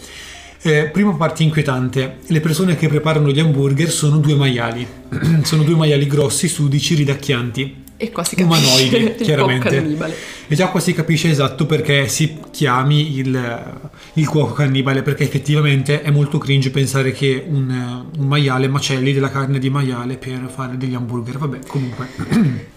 Eh, 0.63 0.89
prima 0.91 1.13
parte 1.13 1.43
inquietante, 1.43 2.17
le 2.27 2.41
persone 2.41 2.75
che 2.75 2.89
preparano 2.89 3.31
gli 3.31 3.39
hamburger 3.39 3.89
sono 3.89 4.17
due 4.17 4.35
maiali, 4.35 4.85
sono 5.43 5.63
due 5.63 5.77
maiali 5.77 6.07
grossi, 6.07 6.49
sudici, 6.49 6.93
ridacchianti, 6.95 7.85
E 7.97 8.11
qua 8.11 8.23
si 8.23 8.35
capisce 8.35 8.65
umanoidi, 8.65 8.95
il 9.19 9.25
chiaramente. 9.25 9.67
cuoco 9.67 9.81
cannibale. 9.81 10.15
E 10.47 10.55
già 10.55 10.67
qua 10.67 10.79
si 10.79 10.93
capisce 10.93 11.29
esatto 11.29 11.65
perché 11.65 12.07
si 12.07 12.37
chiami 12.51 13.17
il, 13.17 13.79
il 14.13 14.27
cuoco 14.27 14.53
cannibale, 14.53 15.01
perché 15.01 15.23
effettivamente 15.23 16.01
è 16.01 16.11
molto 16.11 16.37
cringe 16.37 16.69
pensare 16.69 17.11
che 17.11 17.43
un, 17.47 18.05
un 18.17 18.27
maiale 18.27 18.67
macelli 18.67 19.13
della 19.13 19.31
carne 19.31 19.57
di 19.59 19.69
maiale 19.69 20.17
per 20.17 20.47
fare 20.53 20.77
degli 20.77 20.93
hamburger. 20.93 21.37
Vabbè, 21.37 21.59
comunque. 21.67 22.75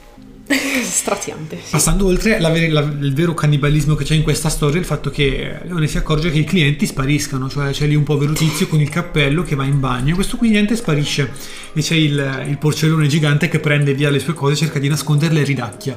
Straziante. 0.82 1.56
sì. 1.62 1.70
Passando 1.70 2.06
oltre, 2.06 2.40
la 2.40 2.48
la- 2.48 2.80
il 3.00 3.14
vero 3.14 3.34
cannibalismo 3.34 3.94
che 3.94 4.04
c'è 4.04 4.14
in 4.14 4.22
questa 4.22 4.48
storia 4.48 4.76
è 4.76 4.80
il 4.80 4.84
fatto 4.84 5.10
che 5.10 5.60
Leone 5.64 5.86
si 5.86 5.96
accorge 5.96 6.30
che 6.30 6.38
i 6.38 6.44
clienti 6.44 6.86
spariscano, 6.86 7.48
cioè 7.48 7.70
c'è 7.70 7.86
lì 7.86 7.94
un 7.94 8.02
povero 8.02 8.32
tizio 8.32 8.66
con 8.66 8.80
il 8.80 8.88
cappello 8.88 9.42
che 9.42 9.54
va 9.54 9.64
in 9.64 9.78
bagno, 9.80 10.14
questo 10.14 10.36
qui 10.36 10.50
niente 10.50 10.76
sparisce 10.76 11.30
e 11.72 11.80
c'è 11.80 11.94
il, 11.94 12.46
il 12.48 12.58
porcellone 12.58 13.06
gigante 13.06 13.48
che 13.48 13.60
prende 13.60 13.94
via 13.94 14.10
le 14.10 14.18
sue 14.18 14.34
cose, 14.34 14.56
cerca 14.56 14.78
di 14.78 14.88
nasconderle 14.88 15.40
e 15.40 15.44
ridacchia. 15.44 15.96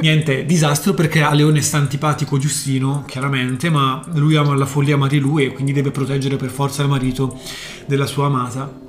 Niente, 0.00 0.46
disastro 0.46 0.94
perché 0.94 1.20
a 1.22 1.34
Leone 1.34 1.60
sta 1.60 1.76
antipatico 1.76 2.38
Giustino, 2.38 3.04
chiaramente, 3.06 3.68
ma 3.68 4.02
lui 4.14 4.34
ama 4.34 4.54
la 4.54 4.64
follia 4.64 4.96
Marilu 4.96 5.38
e 5.38 5.52
quindi 5.52 5.72
deve 5.72 5.90
proteggere 5.90 6.36
per 6.36 6.48
forza 6.48 6.82
il 6.82 6.88
marito 6.88 7.38
della 7.86 8.06
sua 8.06 8.26
amata. 8.26 8.88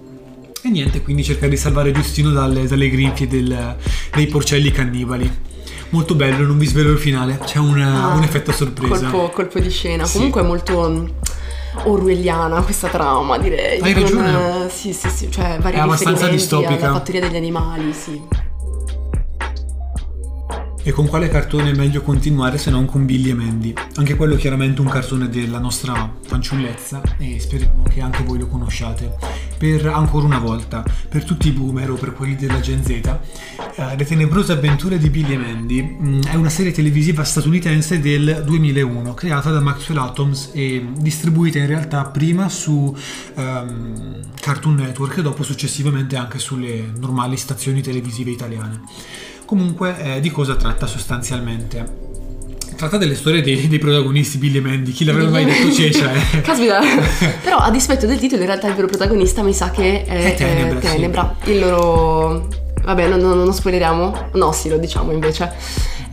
E 0.63 0.69
niente, 0.69 1.01
quindi 1.01 1.23
cerca 1.23 1.47
di 1.47 1.57
salvare 1.57 1.91
Giustino 1.91 2.29
dalle, 2.31 2.67
dalle 2.67 2.89
grinfie 2.89 3.27
del- 3.27 3.75
dei 4.13 4.27
porcelli 4.27 4.71
cannibali. 4.71 5.29
Molto 5.89 6.15
bello, 6.15 6.45
non 6.45 6.57
vi 6.57 6.65
svelo 6.67 6.91
il 6.91 6.99
finale, 6.99 7.39
c'è 7.43 7.57
un, 7.57 7.79
Ah, 7.81 8.13
un 8.15 8.23
effetto 8.23 8.51
sorpresa. 8.51 9.09
Colpo, 9.09 9.29
colpo 9.29 9.59
di 9.59 9.69
scena. 9.69 10.05
Sì. 10.05 10.13
Comunque 10.17 10.41
è 10.41 10.45
molto 10.45 10.89
mm, 10.89 11.05
orwelliana 11.85 12.61
questa 12.61 12.87
trama, 12.87 13.37
direi. 13.37 13.79
Hai 13.81 13.93
Con, 13.93 14.01
ragione. 14.03 14.65
eh, 14.65 14.69
sì, 14.69 14.93
sì, 14.93 15.09
sì, 15.09 15.31
cioè 15.31 15.57
vari 15.59 15.77
È 15.77 15.79
abbastanza 15.79 16.27
distopica. 16.27 16.85
alla 16.85 16.93
fattoria 16.93 17.21
degli 17.21 17.35
animali, 17.35 17.91
sì. 17.93 18.21
E 20.83 20.91
con 20.93 21.07
quale 21.07 21.29
cartone 21.29 21.69
è 21.69 21.75
meglio 21.75 22.01
continuare 22.01 22.57
se 22.57 22.71
non 22.71 22.85
con 22.85 23.05
Billy 23.05 23.29
e 23.29 23.33
Mandy? 23.35 23.71
Anche 23.97 24.15
quello 24.15 24.33
è 24.33 24.37
chiaramente 24.37 24.81
un 24.81 24.87
cartone 24.87 25.29
della 25.29 25.59
nostra 25.59 26.11
fanciullezza 26.25 27.03
e 27.19 27.39
speriamo 27.39 27.83
che 27.83 28.01
anche 28.01 28.23
voi 28.23 28.39
lo 28.39 28.47
conosciate. 28.47 29.15
Per 29.59 29.85
ancora 29.85 30.25
una 30.25 30.39
volta, 30.39 30.83
per 31.07 31.23
tutti 31.23 31.49
i 31.49 31.51
boomer 31.51 31.91
o 31.91 31.95
per 31.95 32.13
quelli 32.13 32.35
della 32.35 32.59
Gen 32.61 32.83
Z, 32.83 32.89
eh, 32.89 33.95
Le 33.95 34.05
tenebrose 34.05 34.53
avventure 34.53 34.97
di 34.97 35.11
Billy 35.11 35.33
e 35.33 35.37
Mandy 35.37 35.81
mh, 35.83 36.29
è 36.31 36.35
una 36.35 36.49
serie 36.49 36.71
televisiva 36.71 37.23
statunitense 37.23 37.99
del 37.99 38.41
2001 38.43 39.13
creata 39.13 39.51
da 39.51 39.59
Maxwell 39.59 39.99
Atoms 39.99 40.49
e 40.53 40.83
distribuita 40.97 41.59
in 41.59 41.67
realtà 41.67 42.05
prima 42.05 42.49
su 42.49 42.95
ehm, 43.35 44.19
Cartoon 44.39 44.75
Network 44.75 45.17
e 45.17 45.21
dopo 45.21 45.43
successivamente 45.43 46.15
anche 46.15 46.39
sulle 46.39 46.91
normali 46.97 47.37
stazioni 47.37 47.83
televisive 47.83 48.31
italiane. 48.31 48.81
Comunque, 49.51 49.97
eh, 50.01 50.21
di 50.21 50.31
cosa 50.31 50.55
tratta 50.55 50.87
sostanzialmente? 50.87 51.85
Tratta 52.77 52.95
delle 52.95 53.15
storie 53.15 53.41
dei, 53.41 53.67
dei 53.67 53.79
protagonisti 53.79 54.37
Billy 54.37 54.59
e 54.59 54.61
Mandy. 54.61 54.93
Chi 54.93 55.03
l'avrebbe 55.03 55.29
mai 55.29 55.43
detto 55.43 55.69
Cecia? 55.69 56.09
Eh? 56.09 56.39
Caspita, 56.39 56.79
però 57.43 57.57
a 57.57 57.69
dispetto 57.69 58.05
del 58.05 58.17
titolo 58.17 58.43
in 58.43 58.47
realtà 58.47 58.69
il 58.69 58.75
vero 58.75 58.87
protagonista 58.87 59.43
mi 59.43 59.53
sa 59.53 59.69
che 59.69 60.05
è, 60.05 60.23
È 60.23 60.35
Tenebra, 60.35 60.79
eh, 60.79 60.81
sì. 60.81 60.95
Tenebra. 60.95 61.35
Il 61.43 61.59
loro... 61.59 62.47
Vabbè, 62.81 63.09
non, 63.09 63.19
non, 63.19 63.43
non 63.43 63.53
spoileriamo? 63.53 64.29
No, 64.35 64.53
sì, 64.53 64.69
lo 64.69 64.77
diciamo 64.77 65.11
invece. 65.11 65.51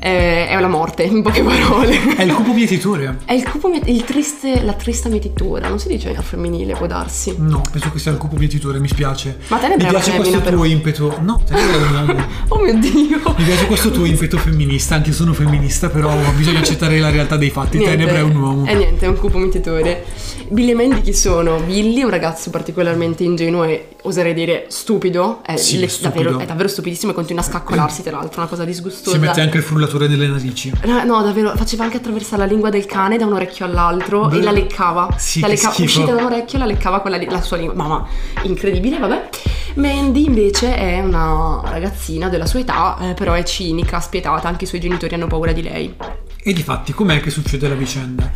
Eh, 0.00 0.46
è 0.48 0.58
la 0.60 0.68
morte, 0.68 1.02
in 1.02 1.22
poche 1.22 1.42
parole. 1.42 2.14
È 2.16 2.22
il 2.22 2.32
cupo 2.32 2.52
mietitore. 2.52 3.18
È 3.24 3.32
il 3.32 3.42
cupo, 3.48 3.68
il 3.84 4.04
triste, 4.04 4.62
la 4.62 4.74
trista 4.74 5.08
mietitura, 5.08 5.68
non 5.68 5.78
si 5.80 5.88
dice 5.88 6.14
al 6.14 6.22
femminile, 6.22 6.74
può 6.74 6.86
darsi. 6.86 7.34
No, 7.38 7.62
penso 7.70 7.90
che 7.90 7.98
sia 7.98 8.12
il 8.12 8.16
cupo 8.18 8.36
mietitore, 8.36 8.78
mi 8.78 8.86
spiace. 8.88 9.38
Ma 9.48 9.58
Tenebra 9.58 9.76
Mi 9.88 9.94
è 9.94 9.96
una 9.96 9.98
piace 10.04 10.16
questo 10.16 10.40
però. 10.40 10.56
tuo 10.56 10.64
impeto. 10.66 11.16
No, 11.20 11.42
è 11.48 11.54
un 11.54 12.06
uomo. 12.08 12.26
Oh 12.48 12.58
mio 12.60 12.74
Dio! 12.78 13.34
Mi 13.36 13.44
piace 13.44 13.66
questo 13.66 13.90
tuo 13.90 14.04
impeto 14.04 14.38
femminista, 14.38 14.94
anche 14.94 15.08
io 15.08 15.14
sono 15.14 15.32
femminista, 15.32 15.88
però 15.88 16.12
bisogna 16.36 16.60
accettare 16.60 16.98
la 17.00 17.10
realtà 17.10 17.36
dei 17.36 17.50
fatti. 17.50 17.78
Niente, 17.78 17.96
Tenebra 17.96 18.18
è 18.18 18.22
un 18.22 18.36
uomo. 18.36 18.66
E 18.66 18.74
niente, 18.74 19.04
è 19.04 19.08
un 19.08 19.16
cupo 19.16 19.38
mietitore. 19.38 20.04
Billy 20.48 20.70
e 20.70 20.74
Mandy 20.74 21.00
chi 21.02 21.12
sono? 21.12 21.58
Billy 21.60 22.00
è 22.00 22.04
un 22.04 22.10
ragazzo 22.10 22.50
particolarmente 22.50 23.24
ingenuo 23.24 23.64
e 23.64 23.88
oserei 24.02 24.32
dire 24.32 24.66
stupido. 24.68 25.40
È, 25.44 25.56
Sì, 25.56 25.78
le- 25.78 25.88
stupido. 25.88 26.22
davvero, 26.22 26.38
è 26.38 26.46
davvero 26.46 26.68
stupidissimo 26.68 27.10
e 27.12 27.14
continua 27.16 27.42
a 27.42 27.44
scaccolarsi, 27.44 28.02
tra 28.02 28.12
l'altro, 28.12 28.40
una 28.40 28.48
cosa 28.48 28.64
disgustosa. 28.64 29.16
Si 29.16 29.18
mette 29.22 29.40
anche 29.40 29.56
il 29.58 29.62
frullatore 29.64 29.86
nelle 29.96 30.26
narici. 30.26 30.72
No, 30.84 31.02
no, 31.04 31.22
davvero, 31.22 31.56
faceva 31.56 31.84
anche 31.84 31.96
attraversare 31.96 32.42
la 32.42 32.48
lingua 32.48 32.68
del 32.68 32.84
cane 32.84 33.16
da 33.16 33.24
un 33.24 33.32
orecchio 33.32 33.64
all'altro 33.64 34.26
Beh, 34.26 34.38
e 34.38 34.42
la 34.42 34.50
leccava. 34.50 35.08
sì, 35.16 35.40
la 35.40 35.48
leccava, 35.48 35.74
uscita 35.78 36.12
da 36.12 36.20
un 36.20 36.26
orecchio 36.26 36.58
la 36.58 36.66
leccava 36.66 37.00
con 37.00 37.10
la, 37.10 37.18
la 37.26 37.40
sua 37.40 37.56
lingua. 37.56 37.74
Mamma, 37.74 38.06
incredibile, 38.42 38.98
vabbè. 38.98 39.28
Mandy 39.74 40.26
invece 40.26 40.76
è 40.76 41.00
una 41.00 41.60
ragazzina 41.64 42.28
della 42.28 42.46
sua 42.46 42.60
età, 42.60 42.98
eh, 43.00 43.14
però 43.14 43.32
è 43.32 43.42
cinica, 43.44 44.00
spietata, 44.00 44.48
anche 44.48 44.64
i 44.64 44.66
suoi 44.66 44.80
genitori 44.80 45.14
hanno 45.14 45.26
paura 45.28 45.52
di 45.52 45.62
lei. 45.62 45.94
E 46.42 46.52
di 46.52 46.62
fatti, 46.62 46.92
com'è 46.92 47.20
che 47.20 47.30
succede 47.30 47.68
la 47.68 47.74
vicenda? 47.74 48.30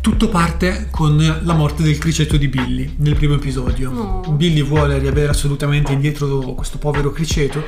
Tutto 0.00 0.28
parte 0.30 0.88
con 0.90 1.40
la 1.42 1.52
morte 1.52 1.82
del 1.82 1.98
criceto 1.98 2.38
di 2.38 2.48
Billy 2.48 2.94
nel 2.98 3.16
primo 3.16 3.34
episodio. 3.34 3.90
No. 3.90 4.24
Billy 4.30 4.62
vuole 4.62 4.98
riavere 4.98 5.28
assolutamente 5.28 5.92
indietro 5.92 6.38
questo 6.54 6.78
povero 6.78 7.10
criceto 7.10 7.62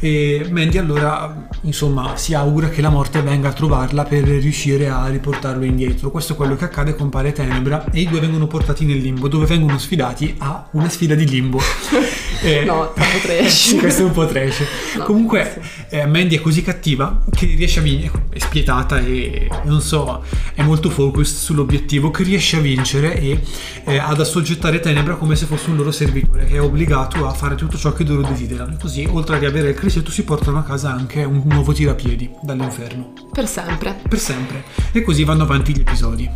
e 0.00 0.46
Mandy 0.50 0.78
allora, 0.78 1.46
insomma, 1.62 2.16
si 2.16 2.32
augura 2.32 2.70
che 2.70 2.80
la 2.80 2.88
morte 2.88 3.20
venga 3.20 3.50
a 3.50 3.52
trovarla 3.52 4.04
per 4.04 4.24
riuscire 4.24 4.88
a 4.88 5.08
riportarlo 5.08 5.64
indietro. 5.64 6.10
Questo 6.10 6.32
è 6.32 6.36
quello 6.36 6.56
che 6.56 6.64
accade 6.64 6.94
con 6.94 7.10
Pare 7.10 7.32
Tenebra 7.32 7.84
e 7.90 8.00
i 8.00 8.08
due 8.08 8.20
vengono 8.20 8.46
portati 8.46 8.86
nel 8.86 8.98
limbo 8.98 9.28
dove 9.28 9.44
vengono 9.44 9.78
sfidati 9.78 10.34
a 10.38 10.66
una 10.72 10.88
sfida 10.88 11.14
di 11.14 11.28
limbo. 11.28 11.60
Eh, 12.44 12.62
No, 12.64 12.92
troppo 12.94 13.18
trash. 13.22 13.76
questo 13.80 14.02
è 14.02 14.04
un 14.04 14.10
po' 14.10 14.26
trash. 14.26 14.62
No, 14.98 15.04
Comunque, 15.04 15.62
eh, 15.88 16.04
Mandy 16.04 16.36
è 16.36 16.40
così 16.42 16.60
cattiva 16.60 17.24
che 17.34 17.46
riesce 17.46 17.78
a 17.78 17.82
vincere, 17.82 18.26
è 18.28 18.38
spietata 18.38 18.98
e 18.98 19.48
non 19.64 19.80
so, 19.80 20.22
è 20.54 20.62
molto 20.62 20.90
focused 20.90 21.36
sull'obiettivo, 21.38 21.72
che 22.10 22.22
riesce 22.22 22.56
a 22.56 22.60
vincere 22.60 23.18
e 23.18 23.40
eh, 23.84 23.98
ad 23.98 24.20
assoggettare 24.20 24.80
Tenebra 24.80 25.16
come 25.16 25.36
se 25.36 25.46
fosse 25.46 25.70
un 25.70 25.76
loro 25.76 25.90
servitore 25.90 26.46
che 26.46 26.56
è 26.56 26.60
obbligato 26.60 27.26
a 27.26 27.32
fare 27.32 27.54
tutto 27.54 27.76
ciò 27.76 27.92
che 27.92 28.04
loro 28.04 28.22
desiderano. 28.22 28.76
Così, 28.80 29.06
oltre 29.10 29.36
a 29.36 29.38
riavere 29.38 29.70
il 29.70 29.74
criceto, 29.74 30.10
si 30.10 30.24
portano 30.24 30.58
a 30.58 30.62
casa 30.62 30.92
anche 30.92 31.24
un 31.24 31.42
nuovo 31.44 31.72
tirapiedi 31.72 32.30
dall'inferno. 32.42 33.12
Per 33.32 33.46
sempre. 33.46 33.96
Per 34.08 34.18
sempre. 34.18 34.64
E 34.92 35.02
così 35.02 35.24
vanno 35.24 35.42
avanti 35.42 35.74
gli 35.74 35.80
episodi. 35.80 36.30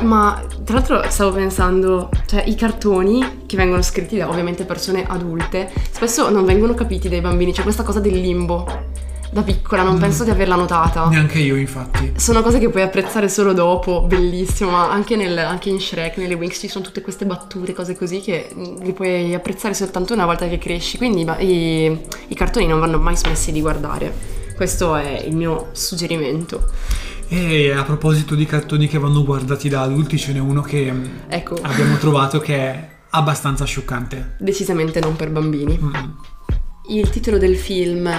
Ma 0.00 0.42
tra 0.64 0.76
l'altro 0.76 1.02
stavo 1.10 1.32
pensando, 1.32 2.08
cioè 2.26 2.42
i 2.46 2.54
cartoni 2.54 3.42
che 3.46 3.56
vengono 3.56 3.82
scritti 3.82 4.16
da 4.16 4.28
ovviamente 4.28 4.64
persone 4.64 5.04
adulte 5.06 5.70
spesso 5.90 6.30
non 6.30 6.44
vengono 6.44 6.74
capiti 6.74 7.08
dai 7.08 7.20
bambini, 7.20 7.52
c'è 7.52 7.62
questa 7.62 7.82
cosa 7.82 8.00
del 8.00 8.18
limbo. 8.18 8.90
Da 9.32 9.42
piccola 9.42 9.82
non 9.82 9.96
Mm. 9.96 10.00
penso 10.00 10.24
di 10.24 10.30
averla 10.30 10.56
notata. 10.56 11.08
Neanche 11.08 11.38
io, 11.38 11.56
infatti. 11.56 12.12
Sono 12.16 12.42
cose 12.42 12.58
che 12.58 12.68
puoi 12.68 12.82
apprezzare 12.82 13.30
solo 13.30 13.54
dopo, 13.54 14.02
bellissimo, 14.02 14.72
ma 14.72 14.90
anche, 14.90 15.16
nel- 15.16 15.38
anche 15.38 15.70
in 15.70 15.80
Shrek, 15.80 16.18
nelle 16.18 16.34
Wings 16.34 16.58
ci 16.58 16.68
sono 16.68 16.84
tutte 16.84 17.00
queste 17.00 17.24
battute, 17.24 17.72
cose 17.72 17.96
così 17.96 18.20
che 18.20 18.50
mm, 18.54 18.82
li 18.82 18.92
puoi 18.92 19.32
apprezzare 19.32 19.72
soltanto 19.72 20.12
una 20.12 20.26
volta 20.26 20.46
che 20.48 20.58
cresci, 20.58 20.98
quindi 20.98 21.22
i, 21.38 21.98
i 22.28 22.34
cartoni 22.34 22.66
non 22.66 22.78
vanno 22.78 22.98
mai 22.98 23.16
smessi 23.16 23.52
di 23.52 23.62
guardare. 23.62 24.12
Questo 24.54 24.94
è 24.96 25.22
il 25.26 25.34
mio 25.34 25.68
suggerimento. 25.72 26.68
E 27.28 27.72
a 27.72 27.82
proposito 27.84 28.34
di 28.34 28.44
cartoni 28.44 28.86
che 28.86 28.98
vanno 28.98 29.24
guardati 29.24 29.70
da 29.70 29.80
adulti, 29.80 30.18
ce 30.18 30.34
n'è 30.34 30.40
uno 30.40 30.60
che 30.60 30.92
Ecco, 31.28 31.56
abbiamo 31.62 31.96
trovato 31.96 32.38
che 32.38 32.54
è 32.54 32.88
abbastanza 33.14 33.64
scioccante. 33.64 34.36
decisamente 34.40 35.00
non 35.00 35.16
per 35.16 35.30
bambini. 35.30 35.78
Mm. 35.82 35.90
Il 36.90 37.08
titolo 37.08 37.38
del 37.38 37.56
film 37.56 38.10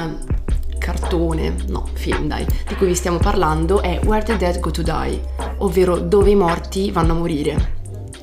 cartone, 0.84 1.56
no, 1.68 1.88
film 1.94 2.28
dai, 2.28 2.46
di 2.68 2.76
cui 2.76 2.88
vi 2.88 2.96
stiamo 2.96 3.18
parlando 3.18 3.82
è 3.82 4.02
Where 4.04 4.26
the 4.26 4.36
Dead 4.36 4.60
Go 4.60 4.70
to 4.70 4.82
Die, 4.82 5.22
ovvero 5.60 5.98
Dove 5.98 6.32
i 6.32 6.36
morti 6.36 6.92
vanno 6.92 7.14
a 7.14 7.16
morire, 7.16 7.76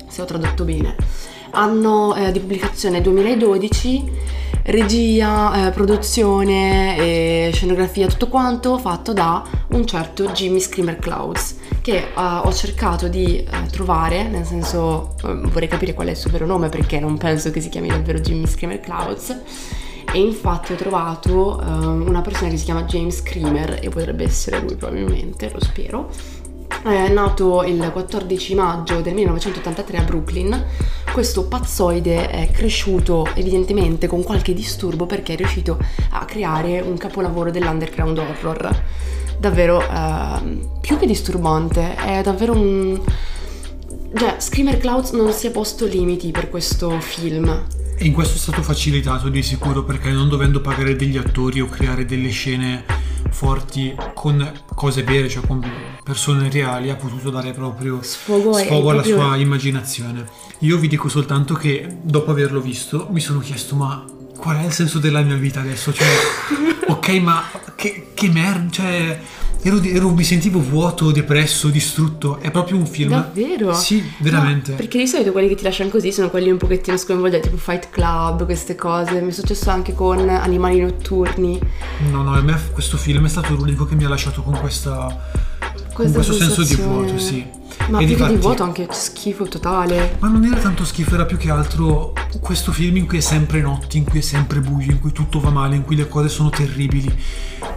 se 0.07 0.21
ho 0.21 0.25
tradotto 0.25 0.63
bene. 0.63 0.95
Anno 1.53 2.13
eh, 2.13 2.31
di 2.31 2.39
pubblicazione 2.39 3.01
2012, 3.01 4.11
regia, 4.65 5.69
eh, 5.69 5.71
produzione, 5.71 6.97
e 6.97 7.51
scenografia, 7.51 8.05
tutto 8.05 8.27
quanto 8.27 8.77
fatto 8.77 9.11
da 9.11 9.43
un 9.69 9.87
certo 9.87 10.27
Jimmy 10.27 10.59
Screamer 10.59 10.99
Clouds, 10.99 11.55
che 11.81 11.97
eh, 11.97 12.11
ho 12.15 12.53
cercato 12.53 13.07
di 13.07 13.37
eh, 13.37 13.47
trovare, 13.71 14.27
nel 14.27 14.45
senso 14.45 15.15
eh, 15.23 15.33
vorrei 15.33 15.67
capire 15.67 15.95
qual 15.95 16.07
è 16.07 16.11
il 16.11 16.17
suo 16.17 16.29
vero 16.29 16.45
nome 16.45 16.69
perché 16.69 16.99
non 16.99 17.17
penso 17.17 17.49
che 17.49 17.59
si 17.59 17.69
chiami 17.69 17.87
davvero 17.87 18.19
Jimmy 18.19 18.45
Screamer 18.45 18.79
Clouds 18.79 19.35
e 20.13 20.19
infatti 20.19 20.73
ho 20.73 20.75
trovato 20.75 21.61
ehm, 21.61 22.05
una 22.07 22.21
persona 22.21 22.49
che 22.49 22.57
si 22.57 22.65
chiama 22.65 22.83
James 22.83 23.17
Screamer 23.17 23.79
e 23.81 23.89
potrebbe 23.89 24.23
essere 24.23 24.59
lui 24.59 24.75
probabilmente, 24.75 25.49
lo 25.53 25.61
spero. 25.61 26.09
È 26.83 27.09
nato 27.09 27.63
il 27.63 27.89
14 27.91 28.55
maggio 28.55 29.01
del 29.01 29.13
1983 29.13 29.97
a 29.97 30.01
Brooklyn. 30.01 30.65
Questo 31.13 31.45
pazzoide 31.45 32.27
è 32.29 32.49
cresciuto 32.51 33.27
evidentemente 33.35 34.07
con 34.07 34.23
qualche 34.23 34.53
disturbo 34.53 35.05
perché 35.05 35.33
è 35.33 35.35
riuscito 35.35 35.77
a 36.11 36.25
creare 36.25 36.81
un 36.81 36.97
capolavoro 36.97 37.51
dell'underground 37.51 38.17
horror. 38.17 38.83
Davvero 39.37 39.81
ehm, 39.81 40.79
più 40.81 40.97
che 40.97 41.05
disturbante, 41.05 41.95
è 41.95 42.21
davvero 42.21 42.53
un... 42.53 42.99
Cioè, 44.13 44.35
Screamer 44.39 44.77
Clouds 44.77 45.11
non 45.11 45.31
si 45.31 45.47
è 45.47 45.51
posto 45.51 45.85
limiti 45.85 46.31
per 46.31 46.49
questo 46.49 46.99
film. 46.99 47.63
E 48.01 48.05
in 48.05 48.13
questo 48.13 48.33
è 48.33 48.39
stato 48.39 48.63
facilitato 48.63 49.29
di 49.29 49.43
sicuro 49.43 49.83
perché 49.83 50.09
non 50.09 50.27
dovendo 50.27 50.59
pagare 50.59 50.95
degli 50.95 51.17
attori 51.17 51.61
o 51.61 51.67
creare 51.67 52.03
delle 52.03 52.31
scene 52.31 52.83
forti 53.29 53.95
con 54.15 54.51
cose 54.73 55.03
vere, 55.03 55.29
cioè 55.29 55.45
con 55.45 55.63
persone 56.03 56.49
reali, 56.49 56.89
ha 56.89 56.95
potuto 56.95 57.29
dare 57.29 57.51
proprio 57.51 58.01
Sfogo, 58.01 58.53
sfogo 58.53 58.89
alla 58.89 59.01
proprio- 59.03 59.23
sua 59.23 59.35
immaginazione. 59.35 60.25
Io 60.61 60.79
vi 60.79 60.87
dico 60.87 61.09
soltanto 61.09 61.53
che 61.53 61.97
dopo 62.01 62.31
averlo 62.31 62.59
visto 62.59 63.07
mi 63.11 63.19
sono 63.19 63.37
chiesto 63.37 63.75
ma 63.75 64.03
qual 64.35 64.57
è 64.57 64.65
il 64.65 64.71
senso 64.71 64.97
della 64.97 65.21
mia 65.21 65.35
vita 65.35 65.59
adesso? 65.59 65.93
Cioè, 65.93 66.07
ok, 66.89 67.07
ma 67.19 67.43
che, 67.75 68.07
che 68.15 68.29
merda, 68.29 68.71
cioè... 68.71 69.21
Ero, 69.63 69.79
ero- 69.83 70.09
mi 70.13 70.23
sentivo 70.23 70.59
vuoto, 70.59 71.11
depresso, 71.11 71.67
distrutto. 71.69 72.39
È 72.39 72.49
proprio 72.49 72.77
un 72.77 72.87
film. 72.87 73.09
Davvero? 73.11 73.73
Sì, 73.73 74.03
veramente. 74.19 74.71
No, 74.71 74.77
perché 74.77 74.97
di 74.97 75.07
solito 75.07 75.31
quelli 75.31 75.47
che 75.47 75.55
ti 75.55 75.63
lasciano 75.63 75.89
così 75.89 76.11
sono 76.11 76.29
quelli 76.29 76.49
un 76.49 76.57
pochettino 76.57 76.97
sconvolgenti, 76.97 77.47
tipo 77.49 77.59
Fight 77.61 77.89
Club, 77.91 78.45
queste 78.45 78.75
cose. 78.75 79.21
Mi 79.21 79.29
è 79.29 79.33
successo 79.33 79.69
anche 79.69 79.93
con 79.93 80.27
Animali 80.27 80.79
Notturni. 80.81 81.59
No, 82.09 82.23
no, 82.23 82.33
a 82.33 82.41
me 82.41 82.59
questo 82.71 82.97
film 82.97 83.25
è 83.25 83.29
stato 83.29 83.53
l'unico 83.53 83.85
che 83.85 83.93
mi 83.95 84.03
ha 84.03 84.09
lasciato 84.09 84.41
con 84.41 84.57
questa. 84.59 85.05
con 85.59 85.93
Questa 85.93 86.13
questo 86.15 86.33
senso 86.33 86.63
di 86.63 86.75
vuoto, 86.81 87.19
sì. 87.19 87.59
Ma 87.91 87.97
E 87.97 88.01
che 88.01 88.07
di 88.07 88.13
difatti- 88.15 88.35
vuoto 88.37 88.63
anche 88.63 88.87
schifo 88.91 89.43
totale. 89.47 90.15
Ma 90.19 90.27
non 90.29 90.43
era 90.45 90.55
tanto 90.57 90.83
schifo, 90.85 91.13
era 91.15 91.25
più 91.25 91.37
che 91.37 91.49
altro 91.51 92.13
questo 92.39 92.71
film 92.71 92.95
in 92.97 93.05
cui 93.07 93.17
è 93.17 93.21
sempre 93.21 93.61
notte, 93.61 93.97
in 93.97 94.05
cui 94.05 94.19
è 94.19 94.21
sempre 94.21 94.59
buio, 94.61 94.91
in 94.91 94.99
cui 94.99 95.11
tutto 95.11 95.39
va 95.39 95.49
male, 95.49 95.75
in 95.75 95.83
cui 95.83 95.95
le 95.95 96.07
cose 96.07 96.29
sono 96.29 96.49
terribili. 96.49 97.13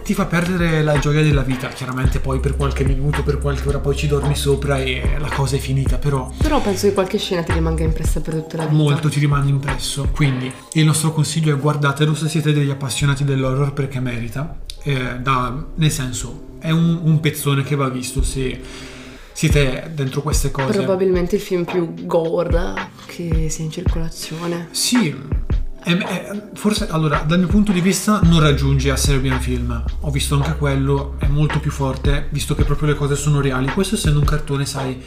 Ti 0.03 0.13
fa 0.13 0.25
perdere 0.25 0.83
la 0.83 0.97
gioia 0.99 1.21
della 1.21 1.41
vita. 1.41 1.67
Chiaramente 1.69 2.19
poi 2.19 2.39
per 2.39 2.55
qualche 2.55 2.83
minuto, 2.85 3.23
per 3.23 3.39
qualche 3.39 3.67
ora 3.67 3.79
poi 3.79 3.95
ci 3.95 4.07
dormi 4.07 4.35
sopra 4.35 4.79
e 4.79 5.17
la 5.19 5.29
cosa 5.29 5.55
è 5.55 5.59
finita, 5.59 5.97
però 5.97 6.31
Però 6.37 6.61
penso 6.61 6.87
che 6.87 6.93
qualche 6.93 7.17
scena 7.17 7.43
ti 7.43 7.51
rimanga 7.53 7.83
impressa 7.83 8.21
per 8.21 8.35
tutta 8.35 8.57
la 8.57 8.63
vita. 8.67 8.75
molto 8.75 9.09
ti 9.09 9.19
rimane 9.19 9.49
impresso. 9.49 10.07
Quindi 10.13 10.51
il 10.73 10.85
nostro 10.85 11.11
consiglio 11.11 11.53
è 11.55 11.59
guardatelo 11.59 12.13
se 12.15 12.29
siete 12.29 12.53
degli 12.53 12.69
appassionati 12.69 13.23
dell'horror 13.23 13.73
perché 13.73 13.99
merita. 13.99 14.59
Eh, 14.83 15.19
da- 15.19 15.65
nel 15.75 15.91
senso, 15.91 16.53
è 16.59 16.69
un, 16.71 16.99
un 17.03 17.19
pezzone 17.19 17.63
che 17.63 17.75
va 17.75 17.89
visto 17.89 18.21
se 18.23 18.61
siete 19.35 19.91
dentro 19.93 20.21
queste 20.21 20.49
cose. 20.49 20.77
Probabilmente 20.77 21.35
il 21.35 21.41
film 21.41 21.65
più 21.65 21.93
gore 22.05 22.73
che 23.05 23.49
sia 23.49 23.65
in 23.65 23.69
circolazione. 23.71 24.69
Sì, 24.71 25.13
è- 25.83 25.91
è- 25.97 26.41
forse 26.53 26.87
allora 26.89 27.19
dal 27.19 27.39
mio 27.39 27.47
punto 27.47 27.73
di 27.73 27.81
vista 27.81 28.21
non 28.23 28.39
raggiunge 28.39 28.91
a 28.91 28.95
Serbian 28.95 29.41
Film. 29.41 29.83
Ho 29.99 30.09
visto 30.09 30.35
anche 30.35 30.55
quello, 30.55 31.15
è 31.19 31.27
molto 31.27 31.59
più 31.59 31.69
forte, 31.69 32.27
visto 32.29 32.55
che 32.55 32.63
proprio 32.63 32.87
le 32.87 32.95
cose 32.95 33.17
sono 33.17 33.41
reali. 33.41 33.67
Questo 33.67 33.95
essendo 33.95 34.19
un 34.19 34.25
cartone, 34.25 34.65
sai, 34.65 35.03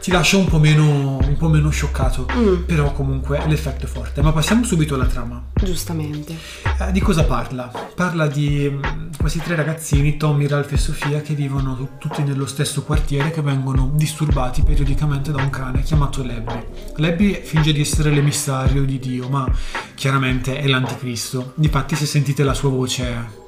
ti 0.00 0.10
lascia 0.10 0.36
un 0.38 0.46
po' 0.46 0.58
meno, 0.58 1.18
un 1.18 1.36
po' 1.36 1.48
meno 1.48 1.68
scioccato, 1.70 2.26
Mm. 2.34 2.62
però 2.64 2.92
comunque 2.92 3.42
l'effetto 3.46 3.84
è 3.84 3.88
forte. 3.88 4.22
Ma 4.22 4.32
passiamo 4.32 4.64
subito 4.64 4.94
alla 4.94 5.06
trama. 5.06 5.42
Giustamente. 5.62 6.34
Eh, 6.80 6.90
di 6.92 7.00
cosa 7.00 7.24
parla? 7.24 7.70
Parla 7.94 8.26
di 8.26 8.68
mm, 8.70 9.10
questi 9.18 9.40
tre 9.40 9.54
ragazzini, 9.56 10.16
Tommy, 10.16 10.46
Ralph 10.46 10.72
e 10.72 10.76
Sofia, 10.78 11.20
che 11.20 11.34
vivono 11.34 11.76
tu- 11.76 11.88
tutti 11.98 12.22
nello 12.22 12.46
stesso 12.46 12.82
quartiere, 12.82 13.30
che 13.30 13.42
vengono 13.42 13.90
disturbati 13.94 14.62
periodicamente 14.62 15.32
da 15.32 15.42
un 15.42 15.50
cane 15.50 15.82
chiamato 15.82 16.22
Lebby. 16.22 16.64
Lebby 16.96 17.40
finge 17.44 17.72
di 17.72 17.80
essere 17.82 18.10
l'emissario 18.10 18.84
di 18.84 18.98
Dio, 18.98 19.28
ma 19.28 19.46
chiaramente 19.94 20.58
è 20.58 20.66
l'anticristo. 20.66 21.52
Difatti, 21.56 21.94
se 21.94 22.06
sentite 22.06 22.42
la 22.42 22.54
sua 22.54 22.70
voce, 22.70 23.38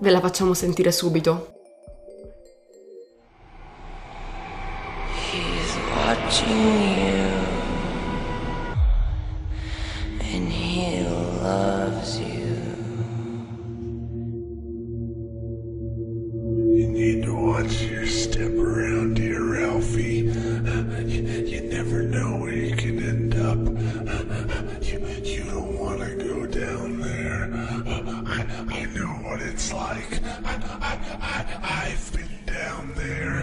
Ve 0.00 0.10
la 0.10 0.20
facciamo 0.20 0.54
sentire 0.54 0.90
subito. 0.90 1.53
Watching 6.34 6.98
you, 6.98 7.30
and 10.20 10.48
he 10.50 11.00
loves 11.40 12.18
you. 12.18 12.26
You 16.74 16.88
need 16.88 17.22
to 17.24 17.34
watch 17.34 17.82
your 17.82 18.06
step 18.06 18.50
around 18.52 19.16
here, 19.16 19.44
Ralphie. 19.44 20.32
You, 21.06 21.22
you 21.22 21.60
never 21.70 22.02
know 22.02 22.38
where 22.38 22.52
you 22.52 22.74
can 22.74 22.98
end 22.98 23.34
up. 23.36 23.58
You, 24.82 24.98
you 25.22 25.44
don't 25.44 25.78
want 25.78 26.00
to 26.00 26.16
go 26.16 26.46
down 26.46 27.00
there. 27.00 27.48
I, 28.26 28.44
I 28.70 28.84
know 28.86 29.12
what 29.22 29.40
it's 29.40 29.72
like. 29.72 30.20
I, 30.44 30.54
I, 30.80 30.98
I, 31.20 31.46
I've 31.86 32.12
been 32.12 32.38
down 32.46 32.92
there. 32.96 33.34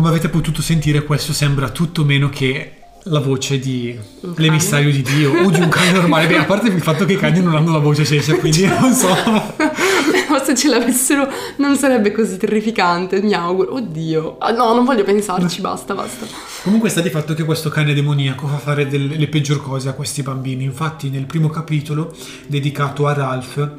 Come 0.00 0.12
avete 0.12 0.30
potuto 0.30 0.62
sentire, 0.62 1.04
questo 1.04 1.34
sembra 1.34 1.68
tutto 1.68 2.06
meno 2.06 2.30
che 2.30 2.72
la 3.04 3.20
voce 3.20 3.58
di 3.58 3.94
Un 4.22 4.32
cane. 4.32 4.46
l'emissario 4.46 4.90
di 4.90 5.02
Dio 5.02 5.44
o 5.44 5.50
di 5.50 5.60
un 5.60 5.68
cane 5.68 5.92
normale. 5.92 6.26
Beh, 6.26 6.38
a 6.38 6.44
parte 6.46 6.68
il 6.68 6.80
fatto 6.80 7.04
che 7.04 7.12
i 7.12 7.16
cani 7.18 7.42
non 7.42 7.54
hanno 7.54 7.72
la 7.72 7.80
voce 7.80 8.06
stessa, 8.06 8.34
quindi 8.36 8.64
non 8.64 8.94
so. 8.94 9.08
Però 9.58 10.42
se 10.42 10.54
ce 10.56 10.68
l'avessero 10.68 11.28
non 11.56 11.76
sarebbe 11.76 12.12
così 12.12 12.38
terrificante, 12.38 13.20
mi 13.20 13.34
auguro. 13.34 13.74
Oddio. 13.74 14.38
Ah, 14.38 14.52
no, 14.52 14.72
non 14.72 14.86
voglio 14.86 15.04
pensarci, 15.04 15.60
basta, 15.60 15.94
basta. 15.94 16.24
Comunque 16.62 16.88
sta 16.88 17.02
di 17.02 17.10
fatto 17.10 17.34
che 17.34 17.44
questo 17.44 17.68
cane 17.68 17.92
demoniaco 17.92 18.46
fa 18.46 18.56
fare 18.56 18.88
delle, 18.88 19.16
le 19.16 19.28
peggior 19.28 19.60
cose 19.60 19.90
a 19.90 19.92
questi 19.92 20.22
bambini. 20.22 20.64
Infatti 20.64 21.10
nel 21.10 21.26
primo 21.26 21.50
capitolo 21.50 22.16
dedicato 22.46 23.06
a 23.06 23.12
Ralph, 23.12 23.70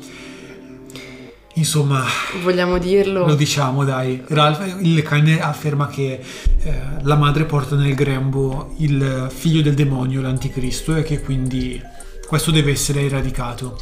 insomma, 1.56 2.04
Vogliamo 2.42 2.78
dirlo? 2.78 3.26
lo 3.26 3.36
diciamo 3.36 3.84
dai, 3.84 4.22
Ralph, 4.28 4.78
il 4.82 5.02
cane 5.04 5.40
afferma 5.42 5.88
che 5.88 6.20
eh, 6.64 6.82
la 7.02 7.16
madre 7.16 7.46
porta 7.46 7.76
nel 7.76 7.94
grembo 7.96 8.74
il 8.78 9.28
figlio 9.34 9.62
del 9.62 9.74
demonio, 9.74 10.22
l'anticristo, 10.22 10.96
e 10.96 11.04
che 11.04 11.20
quindi 11.22 11.82
questo 12.28 12.52
deve 12.52 12.72
essere 12.72 13.02
eradicato. 13.02 13.80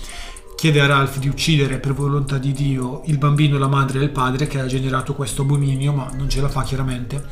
Chiede 0.55 0.81
a 0.81 0.87
Ralph 0.87 1.19
di 1.19 1.29
uccidere 1.29 1.77
per 1.77 1.93
volontà 1.93 2.37
di 2.37 2.51
Dio 2.51 3.03
il 3.05 3.17
bambino, 3.17 3.57
la 3.57 3.67
madre 3.67 3.99
e 3.99 4.03
il 4.03 4.09
padre 4.09 4.45
che 4.47 4.59
ha 4.59 4.65
generato 4.65 5.13
questo 5.13 5.43
abominio, 5.43 5.93
ma 5.93 6.11
non 6.17 6.27
ce 6.29 6.41
la 6.41 6.49
fa 6.49 6.63
chiaramente. 6.63 7.23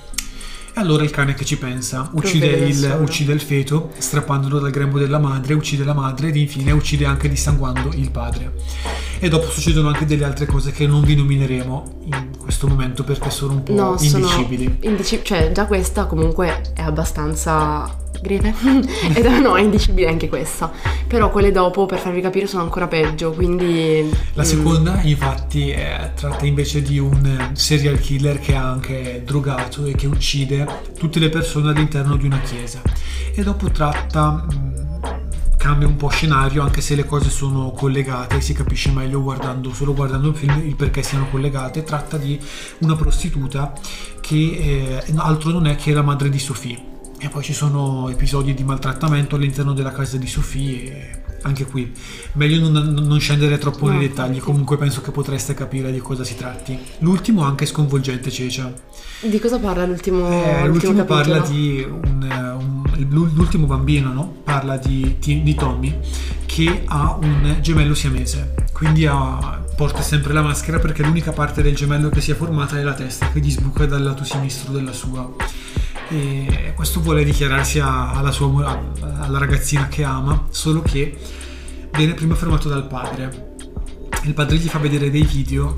Allora 0.77 1.03
il 1.03 1.09
cane 1.09 1.33
che 1.33 1.43
ci 1.43 1.57
pensa 1.57 2.07
uccide 2.13 2.45
il, 2.45 2.97
uccide 3.01 3.33
il 3.33 3.41
feto, 3.41 3.89
strappandolo 3.97 4.59
dal 4.59 4.69
grembo 4.69 4.99
della 4.99 5.17
madre, 5.17 5.55
uccide 5.55 5.83
la 5.83 5.95
madre 5.95 6.27
ed 6.27 6.35
infine 6.35 6.71
uccide 6.71 7.05
anche 7.05 7.27
dissanguando 7.27 7.91
il 7.95 8.11
padre. 8.11 8.53
E 9.17 9.27
dopo 9.27 9.49
succedono 9.49 9.87
anche 9.87 10.05
delle 10.05 10.23
altre 10.23 10.45
cose 10.45 10.71
che 10.71 10.85
non 10.85 11.01
vi 11.01 11.15
nomineremo 11.15 12.01
in 12.05 12.37
questo 12.37 12.67
momento 12.67 13.03
perché 13.03 13.31
sono 13.31 13.53
un 13.53 13.63
po' 13.63 13.73
No, 13.73 13.97
sono 13.97 14.25
indicibili. 14.27 14.77
indici- 14.81 15.21
cioè 15.23 15.51
già 15.51 15.65
questa 15.65 16.05
comunque 16.05 16.61
è 16.75 16.81
abbastanza 16.81 17.97
greve. 18.21 18.53
Ed 19.13 19.25
no, 19.25 19.55
è 19.55 19.61
indicibile 19.61 20.07
anche 20.07 20.29
questa. 20.29 20.71
Però 21.07 21.29
quelle 21.31 21.51
dopo, 21.51 21.85
per 21.85 21.99
farvi 21.99 22.21
capire, 22.21 22.47
sono 22.47 22.63
ancora 22.63 22.87
peggio, 22.87 23.31
quindi... 23.31 24.09
La 24.33 24.43
mm, 24.43 24.45
seconda, 24.45 25.01
infatti, 25.03 25.69
è, 25.69 26.11
tratta 26.15 26.45
invece 26.45 26.81
di 26.81 26.99
un 26.99 27.51
serial 27.53 27.99
killer 27.99 28.39
che 28.39 28.53
è 28.53 28.57
anche 28.57 29.23
drogato 29.25 29.85
e 29.85 29.95
che 29.95 30.07
uccide 30.07 30.67
tutte 30.97 31.19
le 31.19 31.29
persone 31.29 31.69
all'interno 31.69 32.15
di 32.15 32.25
una 32.25 32.39
chiesa. 32.39 32.81
e 33.33 33.43
dopo 33.43 33.69
tratta 33.69 34.31
mh, 34.31 34.77
cambia 35.57 35.87
un 35.87 35.95
po' 35.95 36.09
scenario 36.09 36.61
anche 36.61 36.81
se 36.81 36.95
le 36.95 37.05
cose 37.05 37.29
sono 37.29 37.71
collegate 37.71 38.41
si 38.41 38.53
capisce 38.53 38.91
meglio 38.91 39.21
guardando 39.21 39.73
solo 39.73 39.93
guardando 39.93 40.29
il 40.29 40.35
film 40.35 40.61
il 40.65 40.75
perché 40.75 41.03
siano 41.03 41.27
collegate 41.29 41.83
tratta 41.83 42.17
di 42.17 42.39
una 42.79 42.95
prostituta 42.95 43.73
che 44.21 45.03
eh, 45.05 45.13
altro 45.17 45.51
non 45.51 45.67
è 45.67 45.75
che 45.75 45.93
la 45.93 46.01
madre 46.01 46.29
di 46.29 46.39
Sophie 46.39 46.96
e 47.19 47.29
poi 47.29 47.43
ci 47.43 47.53
sono 47.53 48.09
episodi 48.09 48.53
di 48.53 48.63
maltrattamento 48.63 49.35
all'interno 49.35 49.73
della 49.73 49.91
casa 49.91 50.17
di 50.17 50.27
Sophie 50.27 50.83
e 50.83 51.21
anche 51.43 51.65
qui 51.65 51.91
meglio 52.33 52.67
non, 52.67 52.93
non 52.93 53.19
scendere 53.19 53.57
troppo 53.57 53.87
nei 53.89 53.99
dettagli 53.99 54.39
comunque 54.39 54.77
penso 54.77 55.01
che 55.01 55.11
potreste 55.11 55.53
capire 55.53 55.91
di 55.91 55.99
cosa 55.99 56.23
si 56.23 56.35
tratti 56.35 56.77
l'ultimo 56.99 57.43
anche 57.43 57.65
sconvolgente 57.65 58.29
Cecia 58.31 58.73
Di 59.21 59.39
cosa 59.39 59.57
parla 59.59 59.85
l'ultimo, 59.85 60.27
eh, 60.29 60.67
l'ultimo 60.67 60.93
l'ultimo 60.93 61.05
parla 61.05 61.39
di 61.39 61.83
un, 61.89 62.21
un- 62.21 63.07
l'ul- 63.09 63.31
l'ultimo 63.33 63.65
bambino, 63.65 64.11
no? 64.13 64.35
Parla 64.43 64.77
di, 64.77 65.15
di 65.19 65.55
Tommy 65.55 65.97
che 66.45 66.83
ha 66.85 67.17
un 67.19 67.57
gemello 67.61 67.93
siamese. 67.93 68.53
Quindi 68.73 69.05
ha- 69.05 69.63
porta 69.75 70.01
sempre 70.01 70.33
la 70.33 70.41
maschera 70.41 70.79
perché 70.79 71.03
l'unica 71.03 71.31
parte 71.31 71.61
del 71.61 71.75
gemello 71.75 72.09
che 72.09 72.21
si 72.21 72.31
è 72.31 72.35
formata 72.35 72.77
è 72.79 72.83
la 72.83 72.93
testa 72.93 73.31
che 73.31 73.39
gli 73.39 73.51
sbuca 73.51 73.85
dal 73.85 74.01
lato 74.03 74.23
sinistro 74.23 74.71
della 74.73 74.93
sua. 74.93 75.29
E 76.09 76.71
questo 76.75 77.01
vuole 77.01 77.23
dichiararsi 77.23 77.79
alla, 77.79 78.31
sua, 78.31 78.93
alla 79.19 79.37
ragazzina 79.37 79.87
che 79.87 80.03
ama, 80.03 80.47
solo 80.49 80.81
che 80.81 81.17
viene 81.91 82.13
prima 82.13 82.35
fermato 82.35 82.69
dal 82.69 82.87
padre. 82.87 83.55
Il 84.23 84.33
padre 84.33 84.57
gli 84.57 84.67
fa 84.67 84.79
vedere 84.79 85.09
dei 85.09 85.23
video 85.23 85.75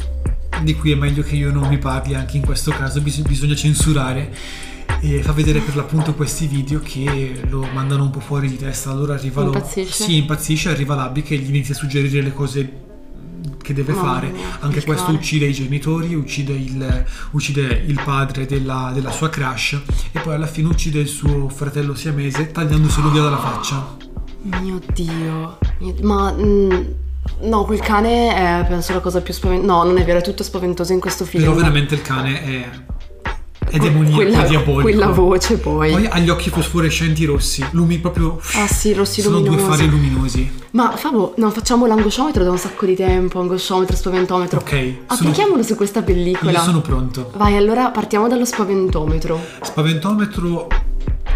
di 0.61 0.75
cui 0.75 0.91
è 0.91 0.95
meglio 0.95 1.23
che 1.23 1.35
io 1.35 1.51
non 1.51 1.69
vi 1.69 1.77
parli 1.77 2.15
anche 2.15 2.37
in 2.37 2.43
questo 2.45 2.71
caso, 2.71 3.01
bis- 3.01 3.21
bisogna 3.21 3.55
censurare 3.55 4.35
e 5.01 5.21
fa 5.23 5.31
vedere 5.31 5.59
per 5.61 5.75
l'appunto 5.75 6.13
questi 6.13 6.45
video 6.47 6.81
che 6.81 7.41
lo 7.47 7.65
mandano 7.73 8.03
un 8.03 8.09
po' 8.09 8.19
fuori 8.19 8.49
di 8.49 8.57
testa. 8.57 8.91
Allora 8.91 9.13
arriva 9.13 9.41
lo- 9.41 9.53
Impazzisce? 9.53 10.03
Sì, 10.03 10.17
impazzisce, 10.17 10.69
arriva 10.69 10.95
l'Abby 10.95 11.21
che 11.21 11.37
gli 11.37 11.47
inizia 11.49 11.73
a 11.73 11.77
suggerire 11.77 12.21
le 12.21 12.33
cose 12.33 12.87
che 13.69 13.73
deve 13.73 13.93
Mamma 13.93 14.13
fare. 14.13 14.33
Anche 14.61 14.83
questo 14.83 15.05
cane. 15.05 15.17
uccide 15.17 15.45
i 15.45 15.53
genitori, 15.53 16.15
uccide 16.15 16.53
il, 16.53 17.05
uccide 17.31 17.83
il 17.85 18.01
padre 18.03 18.45
della, 18.45 18.91
della 18.93 19.11
sua 19.11 19.29
crush 19.29 19.79
e 20.11 20.19
poi 20.19 20.33
alla 20.33 20.47
fine 20.47 20.67
uccide 20.69 20.99
il 20.99 21.07
suo 21.07 21.49
fratello 21.49 21.93
siamese 21.93 22.51
tagliandoselo 22.51 23.09
via 23.11 23.21
dalla 23.21 23.37
faccia. 23.37 23.97
Mio 24.61 24.81
Dio. 24.93 25.57
Mio- 25.79 25.95
Ma... 26.01 26.33
mm, 26.33 26.81
no, 27.41 27.63
quel 27.65 27.79
cane 27.79 28.33
è 28.33 28.65
penso 28.67 28.93
la 28.93 28.99
cosa 29.01 29.21
più 29.21 29.33
spaventosa. 29.33 29.71
No, 29.71 29.83
non 29.83 29.97
è 29.97 30.03
vero, 30.03 30.17
è 30.19 30.23
tutto 30.23 30.43
spaventoso 30.43 30.91
in 30.93 30.99
questo 30.99 31.25
film. 31.25 31.43
Però 31.43 31.55
veramente 31.55 31.93
il 31.93 32.01
cane 32.01 32.43
è, 32.43 32.69
è 33.69 33.77
Que- 33.77 33.79
demoniaco, 33.89 34.15
quella, 34.15 34.43
è 34.43 34.47
diabolico. 34.47 34.81
quella 34.81 35.07
voce 35.07 35.57
poi. 35.57 35.91
Poi 35.91 36.05
ha 36.07 36.19
gli 36.19 36.29
occhi 36.29 36.49
fosforescenti 36.49 37.25
rossi, 37.25 37.65
lumi 37.71 37.97
proprio... 37.99 38.39
Ah 38.55 38.67
sì, 38.67 38.93
rossi 38.93 39.21
Sono 39.21 39.39
due 39.39 39.49
luminosi. 39.49 39.69
fari 39.77 39.89
luminosi. 39.89 40.51
Ma 40.71 40.91
Fabo, 40.95 41.33
no, 41.37 41.49
facciamo 41.51 41.85
l'angosciometro 41.85 42.43
da 42.43 42.51
un 42.51 42.57
sacco 42.57 42.85
di 42.85 42.95
tempo, 42.95 43.39
angosciometro, 43.39 43.95
spaventometro. 43.95 44.59
Ok, 44.59 44.69
sono- 44.69 44.93
Applichiamolo 45.07 45.63
su 45.63 45.75
questa 45.75 46.01
pellicola. 46.01 46.51
Io 46.51 46.59
sono 46.59 46.81
pronto. 46.81 47.31
Vai, 47.35 47.55
allora 47.55 47.89
partiamo 47.91 48.27
dallo 48.27 48.45
spaventometro. 48.45 49.39
Spaventometro 49.61 50.67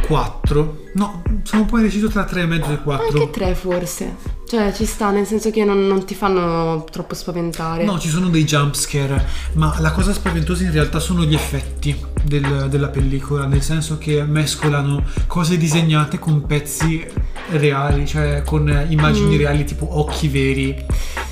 4. 0.07 0.81
No, 0.95 1.23
sono 1.43 1.61
un 1.61 1.67
po' 1.67 1.77
indeciso 1.77 2.07
tra 2.07 2.25
3,5 2.25 2.71
e 2.71 2.81
4. 2.81 3.05
Anche 3.07 3.29
tre 3.29 3.55
forse. 3.55 4.15
Cioè, 4.47 4.71
ci 4.73 4.85
sta, 4.85 5.09
nel 5.09 5.25
senso 5.25 5.49
che 5.49 5.63
non, 5.63 5.87
non 5.87 6.05
ti 6.05 6.13
fanno 6.13 6.85
troppo 6.91 7.15
spaventare. 7.15 7.85
No, 7.85 7.97
ci 7.97 8.09
sono 8.09 8.29
dei 8.29 8.43
jump 8.43 8.75
scare, 8.75 9.25
ma 9.53 9.75
la 9.79 9.91
cosa 9.91 10.13
spaventosa 10.13 10.63
in 10.63 10.71
realtà 10.71 10.99
sono 10.99 11.23
gli 11.23 11.33
effetti 11.33 11.95
del- 12.23 12.67
della 12.69 12.89
pellicola, 12.89 13.45
nel 13.47 13.63
senso 13.63 13.97
che 13.97 14.23
mescolano 14.23 15.03
cose 15.25 15.57
disegnate 15.57 16.19
con 16.19 16.45
pezzi 16.45 17.03
reali, 17.51 18.05
cioè 18.07 18.41
con 18.45 18.67
immagini 18.89 19.35
Mm. 19.35 19.37
reali 19.37 19.63
tipo 19.65 19.99
occhi 19.99 20.27
veri 20.27 20.85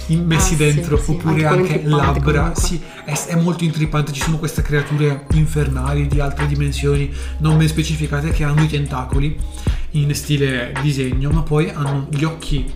messi 0.08 0.34
Ah, 0.36 0.40
sì, 0.40 0.56
dentro, 0.58 0.98
sì, 0.98 1.12
oppure 1.12 1.46
anche 1.46 1.74
anche, 1.74 1.88
intrippante 1.88 2.06
labbra. 2.06 2.54
Sì, 2.56 2.82
è, 3.06 3.14
è 3.28 3.36
molto 3.36 3.64
intrippante, 3.64 4.12
ci 4.12 4.22
sono 4.22 4.38
queste 4.40 4.62
creature 4.62 5.26
infernali 5.34 6.08
di 6.08 6.20
altre 6.20 6.48
dimensioni 6.48 7.10
non 7.38 7.58
ben 7.58 7.68
specificate 7.68 8.32
che 8.32 8.44
hanno 8.44 8.62
i 8.64 8.68
tentacoli 8.68 9.38
in 9.92 10.14
stile 10.14 10.74
disegno, 10.82 11.30
ma 11.30 11.44
poi 11.44 11.70
hanno 11.70 12.08
gli 12.10 12.24
occhi 12.24 12.70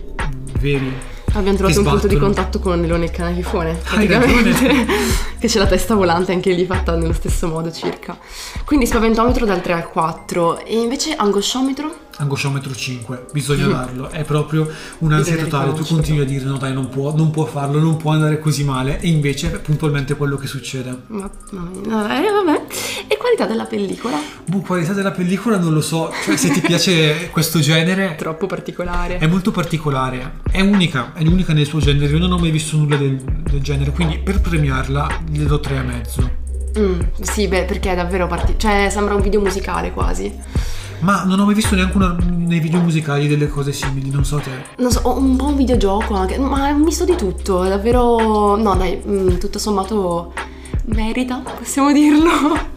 veri. 0.60 0.92
Abbiamo 1.36 1.58
trovato 1.58 1.80
un 1.80 1.86
punto 1.86 2.06
di 2.06 2.16
contatto 2.16 2.58
con 2.58 2.82
Ah, 2.82 3.96
hai 3.96 4.06
praticamente. 4.06 4.86
che 5.38 5.48
c'è 5.48 5.58
la 5.58 5.66
testa 5.66 5.94
volante 5.94 6.32
anche 6.32 6.52
lì 6.52 6.64
fatta 6.64 6.96
nello 6.96 7.12
stesso 7.12 7.46
modo 7.46 7.70
circa. 7.70 8.18
Quindi 8.64 8.86
spaventometro 8.86 9.44
dal 9.44 9.60
3 9.60 9.72
al 9.74 9.90
4 9.90 10.64
e 10.64 10.80
invece 10.80 11.14
angosciometro? 11.14 12.04
angosciometro 12.18 12.74
5, 12.74 13.26
bisogna 13.32 13.66
darlo, 13.66 14.08
è 14.08 14.24
proprio 14.24 14.66
un'ansia 14.98 15.36
totale, 15.36 15.74
tu 15.74 15.84
continui 15.84 16.22
a 16.22 16.24
dire 16.24 16.44
no 16.44 16.56
dai 16.56 16.72
non 16.72 16.88
può, 16.88 17.14
non 17.14 17.30
può 17.30 17.44
farlo, 17.44 17.78
non 17.78 17.96
può 17.96 18.12
andare 18.12 18.38
così 18.38 18.64
male 18.64 18.98
e 19.00 19.08
invece 19.08 19.52
è 19.52 19.58
puntualmente 19.58 20.14
quello 20.16 20.36
che 20.36 20.46
succede. 20.46 20.96
Ma, 21.08 21.28
ma- 21.50 22.18
eh, 22.18 22.30
vabbè. 22.30 22.62
E 23.16 23.18
qualità 23.18 23.46
della 23.46 23.64
pellicola? 23.64 24.18
Boh, 24.44 24.60
qualità 24.60 24.92
della 24.92 25.10
pellicola 25.10 25.56
non 25.56 25.72
lo 25.72 25.80
so, 25.80 26.12
cioè 26.22 26.36
se 26.36 26.50
ti 26.50 26.60
piace 26.60 27.30
questo 27.32 27.60
genere 27.60 28.14
Troppo 28.14 28.44
particolare. 28.44 29.16
è 29.16 29.26
molto 29.26 29.52
particolare, 29.52 30.40
è 30.52 30.60
unica, 30.60 31.14
è 31.14 31.22
unica 31.26 31.54
nel 31.54 31.64
suo 31.64 31.78
genere, 31.78 32.12
io 32.12 32.18
non 32.18 32.32
ho 32.32 32.36
mai 32.36 32.50
visto 32.50 32.76
nulla 32.76 32.96
del, 32.96 33.16
del 33.16 33.62
genere, 33.62 33.92
quindi 33.92 34.18
per 34.18 34.42
premiarla 34.42 35.22
gli 35.30 35.42
do 35.44 35.58
3,5. 35.64 36.78
Mm, 36.78 37.00
sì, 37.22 37.48
beh, 37.48 37.62
perché 37.64 37.92
è 37.92 37.96
davvero 37.96 38.26
particolare. 38.26 38.80
Cioè, 38.80 38.90
sembra 38.90 39.14
un 39.14 39.22
video 39.22 39.40
musicale 39.40 39.92
quasi. 39.92 40.30
Ma 40.98 41.24
non 41.24 41.40
ho 41.40 41.46
mai 41.46 41.54
visto 41.54 41.74
neanche 41.74 41.96
una- 41.96 42.18
nei 42.20 42.60
video 42.60 42.80
musicali 42.80 43.28
delle 43.28 43.48
cose 43.48 43.72
simili, 43.72 44.10
non 44.10 44.26
so 44.26 44.36
te. 44.36 44.50
Non 44.76 44.90
so, 44.90 45.00
un 45.18 45.36
po' 45.36 45.46
un 45.46 45.56
videogioco 45.56 46.12
anche, 46.12 46.36
ma 46.38 46.68
è 46.68 46.72
un 46.72 46.82
misto 46.82 47.06
di 47.06 47.16
tutto, 47.16 47.64
è 47.64 47.70
davvero... 47.70 48.56
No, 48.56 48.74
dai, 48.76 49.00
mm, 49.06 49.38
tutto 49.38 49.58
sommato 49.58 50.34
merita, 50.86 51.38
possiamo 51.38 51.92
dirlo. 51.92 52.30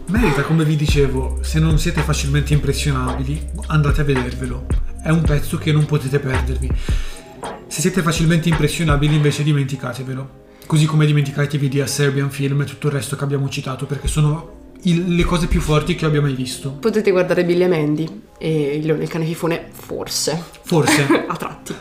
Merita, 0.06 0.42
come 0.42 0.64
vi 0.64 0.76
dicevo, 0.76 1.38
se 1.42 1.58
non 1.58 1.78
siete 1.78 2.00
facilmente 2.02 2.52
impressionabili, 2.52 3.40
andate 3.68 4.00
a 4.00 4.04
vedervelo. 4.04 4.66
È 5.02 5.10
un 5.10 5.22
pezzo 5.22 5.56
che 5.58 5.72
non 5.72 5.86
potete 5.86 6.18
perdervi. 6.18 6.70
Se 7.66 7.80
siete 7.80 8.02
facilmente 8.02 8.48
impressionabili, 8.48 9.14
invece 9.14 9.42
dimenticatevelo. 9.42 10.38
Così 10.66 10.86
come 10.86 11.06
dimenticatevi 11.06 11.68
di 11.68 11.80
A 11.80 11.86
Serbian 11.86 12.30
Film 12.30 12.60
e 12.62 12.64
tutto 12.64 12.88
il 12.88 12.92
resto 12.92 13.16
che 13.16 13.24
abbiamo 13.24 13.48
citato, 13.48 13.86
perché 13.86 14.08
sono 14.08 14.58
il- 14.82 15.14
le 15.14 15.24
cose 15.24 15.46
più 15.46 15.60
forti 15.60 15.94
che 15.94 16.04
abbia 16.06 16.20
mai 16.20 16.34
visto. 16.34 16.70
Potete 16.72 17.10
guardare 17.10 17.44
Billy 17.44 17.62
e 17.64 17.68
Mandy 17.68 18.22
e 18.38 18.76
il 18.76 18.86
leone 18.86 19.02
il 19.04 19.08
cane 19.08 19.24
fifone, 19.24 19.66
forse. 19.72 20.42
Forse. 20.62 21.02
a 21.28 21.36
tratti. 21.36 21.74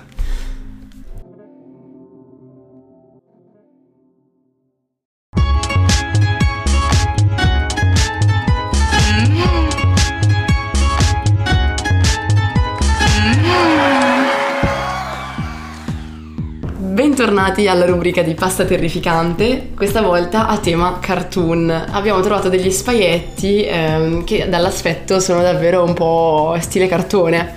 Bentornati 17.39 17.69
alla 17.69 17.85
rubrica 17.85 18.21
di 18.21 18.33
Pasta 18.33 18.65
Terrificante, 18.65 19.69
questa 19.73 20.01
volta 20.01 20.47
a 20.47 20.57
tema 20.57 20.99
cartoon. 20.99 21.69
Abbiamo 21.69 22.19
trovato 22.19 22.49
degli 22.49 22.69
spaghetti 22.69 23.63
ehm, 23.63 24.25
che 24.25 24.49
dall'aspetto 24.49 25.21
sono 25.21 25.41
davvero 25.41 25.81
un 25.81 25.93
po' 25.93 26.57
stile 26.59 26.87
cartone. 26.87 27.55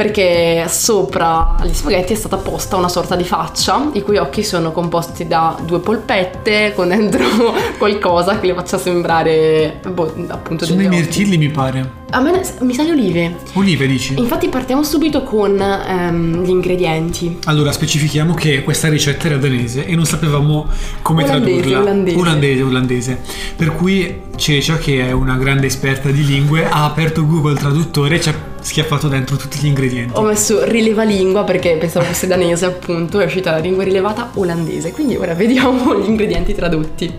Perché 0.00 0.64
sopra 0.66 1.56
gli 1.62 1.74
spaghetti 1.74 2.14
è 2.14 2.16
stata 2.16 2.38
posta 2.38 2.76
una 2.76 2.88
sorta 2.88 3.16
di 3.16 3.24
faccia, 3.24 3.90
i 3.92 4.00
cui 4.00 4.16
occhi 4.16 4.42
sono 4.42 4.72
composti 4.72 5.26
da 5.26 5.58
due 5.62 5.80
polpette 5.80 6.72
con 6.74 6.88
dentro 6.88 7.22
qualcosa 7.76 8.40
che 8.40 8.46
le 8.46 8.54
faccia 8.54 8.78
sembrare 8.78 9.78
boh, 9.92 10.10
appunto 10.28 10.64
Sono 10.64 10.78
degli 10.78 10.86
i 10.86 10.88
occhi. 10.88 11.00
mirtilli, 11.02 11.36
mi 11.36 11.50
pare. 11.50 11.98
A 12.12 12.20
me 12.22 12.40
mi 12.60 12.72
sa 12.72 12.82
le 12.84 12.92
olive. 12.92 13.36
Olive, 13.52 13.86
dici? 13.86 14.14
Infatti 14.16 14.48
partiamo 14.48 14.82
subito 14.82 15.22
con 15.22 15.60
ehm, 15.60 16.44
gli 16.44 16.48
ingredienti. 16.48 17.38
Allora, 17.44 17.70
specifichiamo 17.70 18.32
che 18.32 18.62
questa 18.64 18.88
ricetta 18.88 19.26
era 19.26 19.36
danese 19.36 19.84
e 19.84 19.94
non 19.96 20.06
sapevamo 20.06 20.66
come 21.02 21.24
Olandese, 21.24 21.60
tradurla. 21.60 21.80
olandese. 21.80 22.16
olandese, 22.18 22.62
olandese. 22.62 23.20
Per 23.54 23.76
cui 23.76 24.22
Cecia, 24.34 24.78
che 24.78 25.08
è 25.08 25.12
una 25.12 25.36
grande 25.36 25.66
esperta 25.66 26.08
di 26.08 26.24
lingue, 26.24 26.66
ha 26.66 26.86
aperto 26.86 27.26
Google 27.26 27.56
Traduttore 27.56 28.14
e 28.14 28.20
ci 28.22 28.30
ha 28.30 28.49
schiaffato 28.60 29.08
dentro 29.08 29.36
tutti 29.36 29.58
gli 29.58 29.66
ingredienti. 29.66 30.12
Ho 30.16 30.22
messo 30.22 30.64
rileva 30.64 31.02
lingua 31.02 31.44
perché 31.44 31.76
pensavo 31.76 32.04
fosse 32.06 32.26
danese 32.26 32.66
appunto, 32.66 33.20
è 33.20 33.24
uscita 33.24 33.50
la 33.50 33.58
lingua 33.58 33.84
rilevata 33.84 34.30
olandese, 34.34 34.92
quindi 34.92 35.16
ora 35.16 35.34
vediamo 35.34 35.94
gli 35.98 36.06
ingredienti 36.08 36.54
tradotti. 36.54 37.12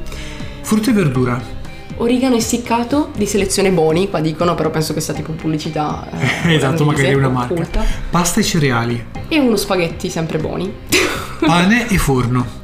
Frutta 0.62 0.92
e 0.92 0.94
verdura. 0.94 1.60
Origano 1.98 2.36
essiccato 2.36 3.10
di 3.16 3.26
selezione 3.26 3.70
Boni, 3.72 4.10
qua 4.10 4.22
dicono, 4.22 4.56
però 4.56 4.70
penso 4.72 4.94
che 4.94 5.02
sia 5.02 5.14
tipo 5.14 5.34
pubblicità. 5.34 6.08
eh, 6.46 6.54
esatto, 6.56 6.84
magari 6.86 7.10
è 7.10 7.14
una 7.14 7.30
marca. 7.30 7.54
occulta. 7.54 7.84
Pasta 8.10 8.40
e 8.40 8.44
cereali. 8.44 9.06
E 9.28 9.40
uno 9.40 9.56
spaghetti 9.56 10.10
sempre 10.10 10.38
Boni. 10.40 10.72
Pane 11.40 11.88
e 11.88 11.98
forno. 11.98 12.60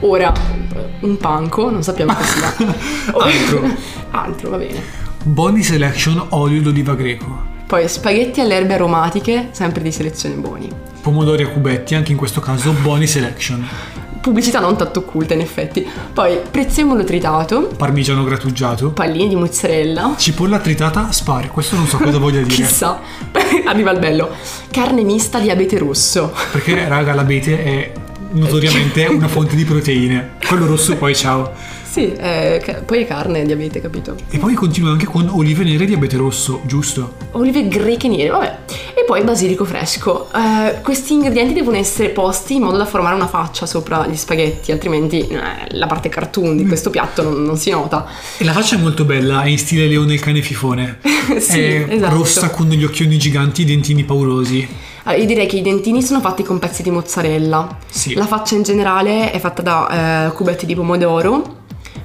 Ora, 0.00 0.32
un 1.00 1.16
panco, 1.16 1.70
non 1.70 1.84
sappiamo 1.84 2.12
che 2.14 2.24
sia. 2.24 2.54
Altro. 3.14 3.76
Altro, 4.10 4.50
va 4.50 4.56
bene. 4.56 4.82
Boni 5.22 5.62
Selection 5.62 6.26
olio 6.30 6.60
d'oliva 6.60 6.96
greco. 6.96 7.50
Poi 7.72 7.88
spaghetti 7.88 8.42
alle 8.42 8.56
erbe 8.56 8.74
aromatiche, 8.74 9.48
sempre 9.52 9.82
di 9.82 9.90
selezione 9.90 10.34
buoni. 10.34 10.70
Pomodori 11.00 11.42
a 11.42 11.48
cubetti, 11.48 11.94
anche 11.94 12.12
in 12.12 12.18
questo 12.18 12.38
caso 12.38 12.72
Boni 12.72 13.06
Selection. 13.06 13.66
Pubblicità 14.20 14.60
non 14.60 14.76
tanto 14.76 14.98
occulta 14.98 15.32
in 15.32 15.40
effetti. 15.40 15.88
Poi 16.12 16.36
prezzemolo 16.50 17.02
tritato, 17.02 17.68
Parmigiano 17.74 18.24
grattugiato. 18.24 18.90
palline 18.90 19.26
di 19.26 19.36
mozzarella, 19.36 20.16
Cipolla 20.18 20.58
tritata 20.58 21.10
spari, 21.12 21.48
questo 21.48 21.74
non 21.76 21.86
so 21.86 21.96
cosa 21.96 22.18
voglia 22.18 22.42
dire. 22.42 22.52
chissà, 22.62 23.00
arriva 23.64 23.90
il 23.92 23.98
bello, 23.98 24.28
carne 24.70 25.02
mista 25.02 25.38
di 25.38 25.48
abete 25.48 25.78
rosso. 25.78 26.30
Perché, 26.50 26.86
raga, 26.86 27.14
l'abete 27.14 27.64
è 27.64 27.92
notoriamente 28.32 29.06
una 29.08 29.28
fonte 29.28 29.56
di 29.56 29.64
proteine. 29.64 30.32
Quello 30.46 30.66
rosso 30.66 30.94
poi 30.96 31.16
ciao. 31.16 31.71
Sì, 31.92 32.10
eh, 32.10 32.82
poi 32.86 33.02
è 33.02 33.06
carne 33.06 33.44
di 33.44 33.52
abete, 33.52 33.82
capito? 33.82 34.16
E 34.30 34.38
poi 34.38 34.54
continua 34.54 34.92
anche 34.92 35.04
con 35.04 35.28
olive 35.28 35.62
nere 35.62 35.84
di 35.84 35.92
abete 35.92 36.16
rosso, 36.16 36.62
giusto? 36.64 37.16
Olive 37.32 37.68
greche 37.68 38.08
nere, 38.08 38.30
vabbè. 38.30 38.58
E 38.94 39.04
poi 39.06 39.22
basilico 39.22 39.66
fresco. 39.66 40.30
Eh, 40.32 40.80
questi 40.80 41.12
ingredienti 41.12 41.52
devono 41.52 41.76
essere 41.76 42.08
posti 42.08 42.54
in 42.54 42.62
modo 42.62 42.78
da 42.78 42.86
formare 42.86 43.14
una 43.14 43.26
faccia 43.26 43.66
sopra 43.66 44.06
gli 44.06 44.16
spaghetti, 44.16 44.72
altrimenti 44.72 45.18
eh, 45.18 45.38
la 45.72 45.86
parte 45.86 46.08
cartoon 46.08 46.56
di 46.56 46.66
questo 46.66 46.88
piatto 46.88 47.22
non, 47.22 47.42
non 47.42 47.58
si 47.58 47.68
nota. 47.68 48.06
E 48.38 48.44
la 48.44 48.52
faccia 48.52 48.76
è 48.76 48.78
molto 48.78 49.04
bella, 49.04 49.42
è 49.42 49.48
in 49.48 49.58
stile 49.58 49.86
Leone 49.86 50.14
il 50.14 50.20
cane 50.20 50.40
fifone. 50.40 50.98
Sì, 51.38 51.60
è 51.60 51.86
esatto. 51.88 52.14
rossa 52.14 52.50
con 52.50 52.68
gli 52.68 52.82
occhioni 52.82 53.16
giganti, 53.16 53.62
i 53.62 53.64
dentini 53.64 54.02
paurosi. 54.02 54.66
Allora, 55.04 55.20
io 55.20 55.26
direi 55.26 55.46
che 55.46 55.56
i 55.56 55.62
dentini 55.62 56.02
sono 56.02 56.20
fatti 56.20 56.42
con 56.42 56.58
pezzi 56.58 56.82
di 56.82 56.90
mozzarella. 56.90 57.78
Sì. 57.88 58.14
La 58.14 58.26
faccia 58.26 58.54
in 58.54 58.62
generale 58.62 59.30
è 59.30 59.38
fatta 59.38 59.62
da 59.62 60.26
eh, 60.26 60.32
cubetti 60.32 60.66
di 60.66 60.74
pomodoro. 60.74 61.60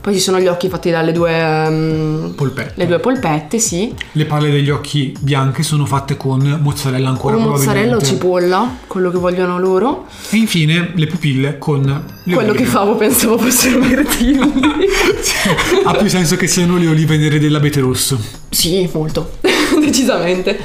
Poi 0.08 0.15
ci 0.15 0.22
sono 0.22 0.39
gli 0.39 0.48
occhi 0.48 0.70
fatti 0.70 0.89
dalle 0.89 1.12
due, 1.12 1.38
ehm, 1.38 2.32
Polpette. 2.34 2.72
le 2.76 2.88
due 2.88 3.00
polpette, 3.00 3.60
sì. 3.60 3.93
Le 4.13 4.24
palle 4.24 4.50
degli 4.50 4.70
occhi 4.70 5.13
bianche 5.20 5.63
sono 5.63 5.86
fatte 5.86 6.15
con 6.15 6.60
mozzarella 6.62 7.10
ancora 7.10 7.36
O 7.36 7.39
mozzarella 7.39 7.98
o 7.98 8.02
cipolla, 8.02 8.78
quello 8.88 9.12
che 9.12 9.17
vogliono 9.17 9.60
loro. 9.60 10.06
E 10.30 10.38
infine 10.38 10.93
le 10.96 11.08
pupille 11.08 11.58
con 11.58 11.82
le 12.24 12.34
quello 12.34 12.52
olive. 12.52 12.63
che 12.63 12.70
favo 12.70 12.96
pensavo 12.96 13.38
fossero 13.38 13.82
verdini. 13.82 14.39
ha 15.84 15.93
più 15.93 16.08
senso 16.08 16.38
che 16.38 16.48
siano 16.48 16.78
le 16.78 16.88
olive 16.88 17.17
nere 17.17 17.38
dell'abete 17.38 17.82
rosso. 17.82 18.17
Sì, 18.48 18.89
molto, 18.93 19.32
decisamente. 19.78 20.58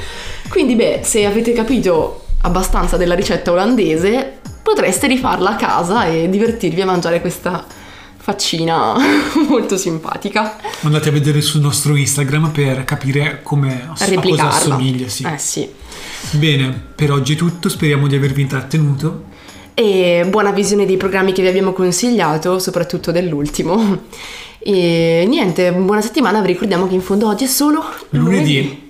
Quindi, 0.47 0.75
beh, 0.75 1.01
se 1.03 1.25
avete 1.25 1.51
capito 1.51 2.27
abbastanza 2.43 2.95
della 2.95 3.13
ricetta 3.13 3.51
olandese, 3.51 4.39
potreste 4.63 5.07
rifarla 5.07 5.49
a 5.49 5.55
casa 5.57 6.05
e 6.05 6.29
divertirvi 6.29 6.79
a 6.79 6.85
mangiare 6.85 7.19
questa 7.19 7.81
faccina 8.23 8.95
molto 9.49 9.75
simpatica. 9.75 10.55
Andate 10.83 11.09
a 11.09 11.11
vedere 11.11 11.41
sul 11.41 11.59
nostro 11.59 11.93
Instagram 11.93 12.51
per 12.51 12.85
capire 12.85 13.41
come 13.43 13.85
a 13.85 14.21
cosa 14.21 14.47
assomiglia. 14.47 15.09
Sì. 15.09 15.25
Eh 15.25 15.37
sì. 15.37 15.69
Bene, 16.31 16.73
per 16.95 17.11
oggi 17.11 17.33
è 17.33 17.35
tutto, 17.35 17.67
speriamo 17.67 18.07
di 18.07 18.15
avervi 18.15 18.41
intrattenuto. 18.41 19.25
E 19.73 20.25
buona 20.29 20.51
visione 20.51 20.85
dei 20.85 20.95
programmi 20.95 21.33
che 21.33 21.41
vi 21.41 21.49
abbiamo 21.49 21.73
consigliato, 21.73 22.59
soprattutto 22.59 23.11
dell'ultimo. 23.11 24.03
E 24.59 25.25
niente, 25.27 25.73
buona 25.73 26.01
settimana, 26.01 26.39
vi 26.39 26.47
ricordiamo 26.47 26.87
che 26.87 26.93
in 26.93 27.01
fondo 27.01 27.27
oggi 27.27 27.43
è 27.43 27.47
solo 27.47 27.83
Lunedì. 28.11 28.82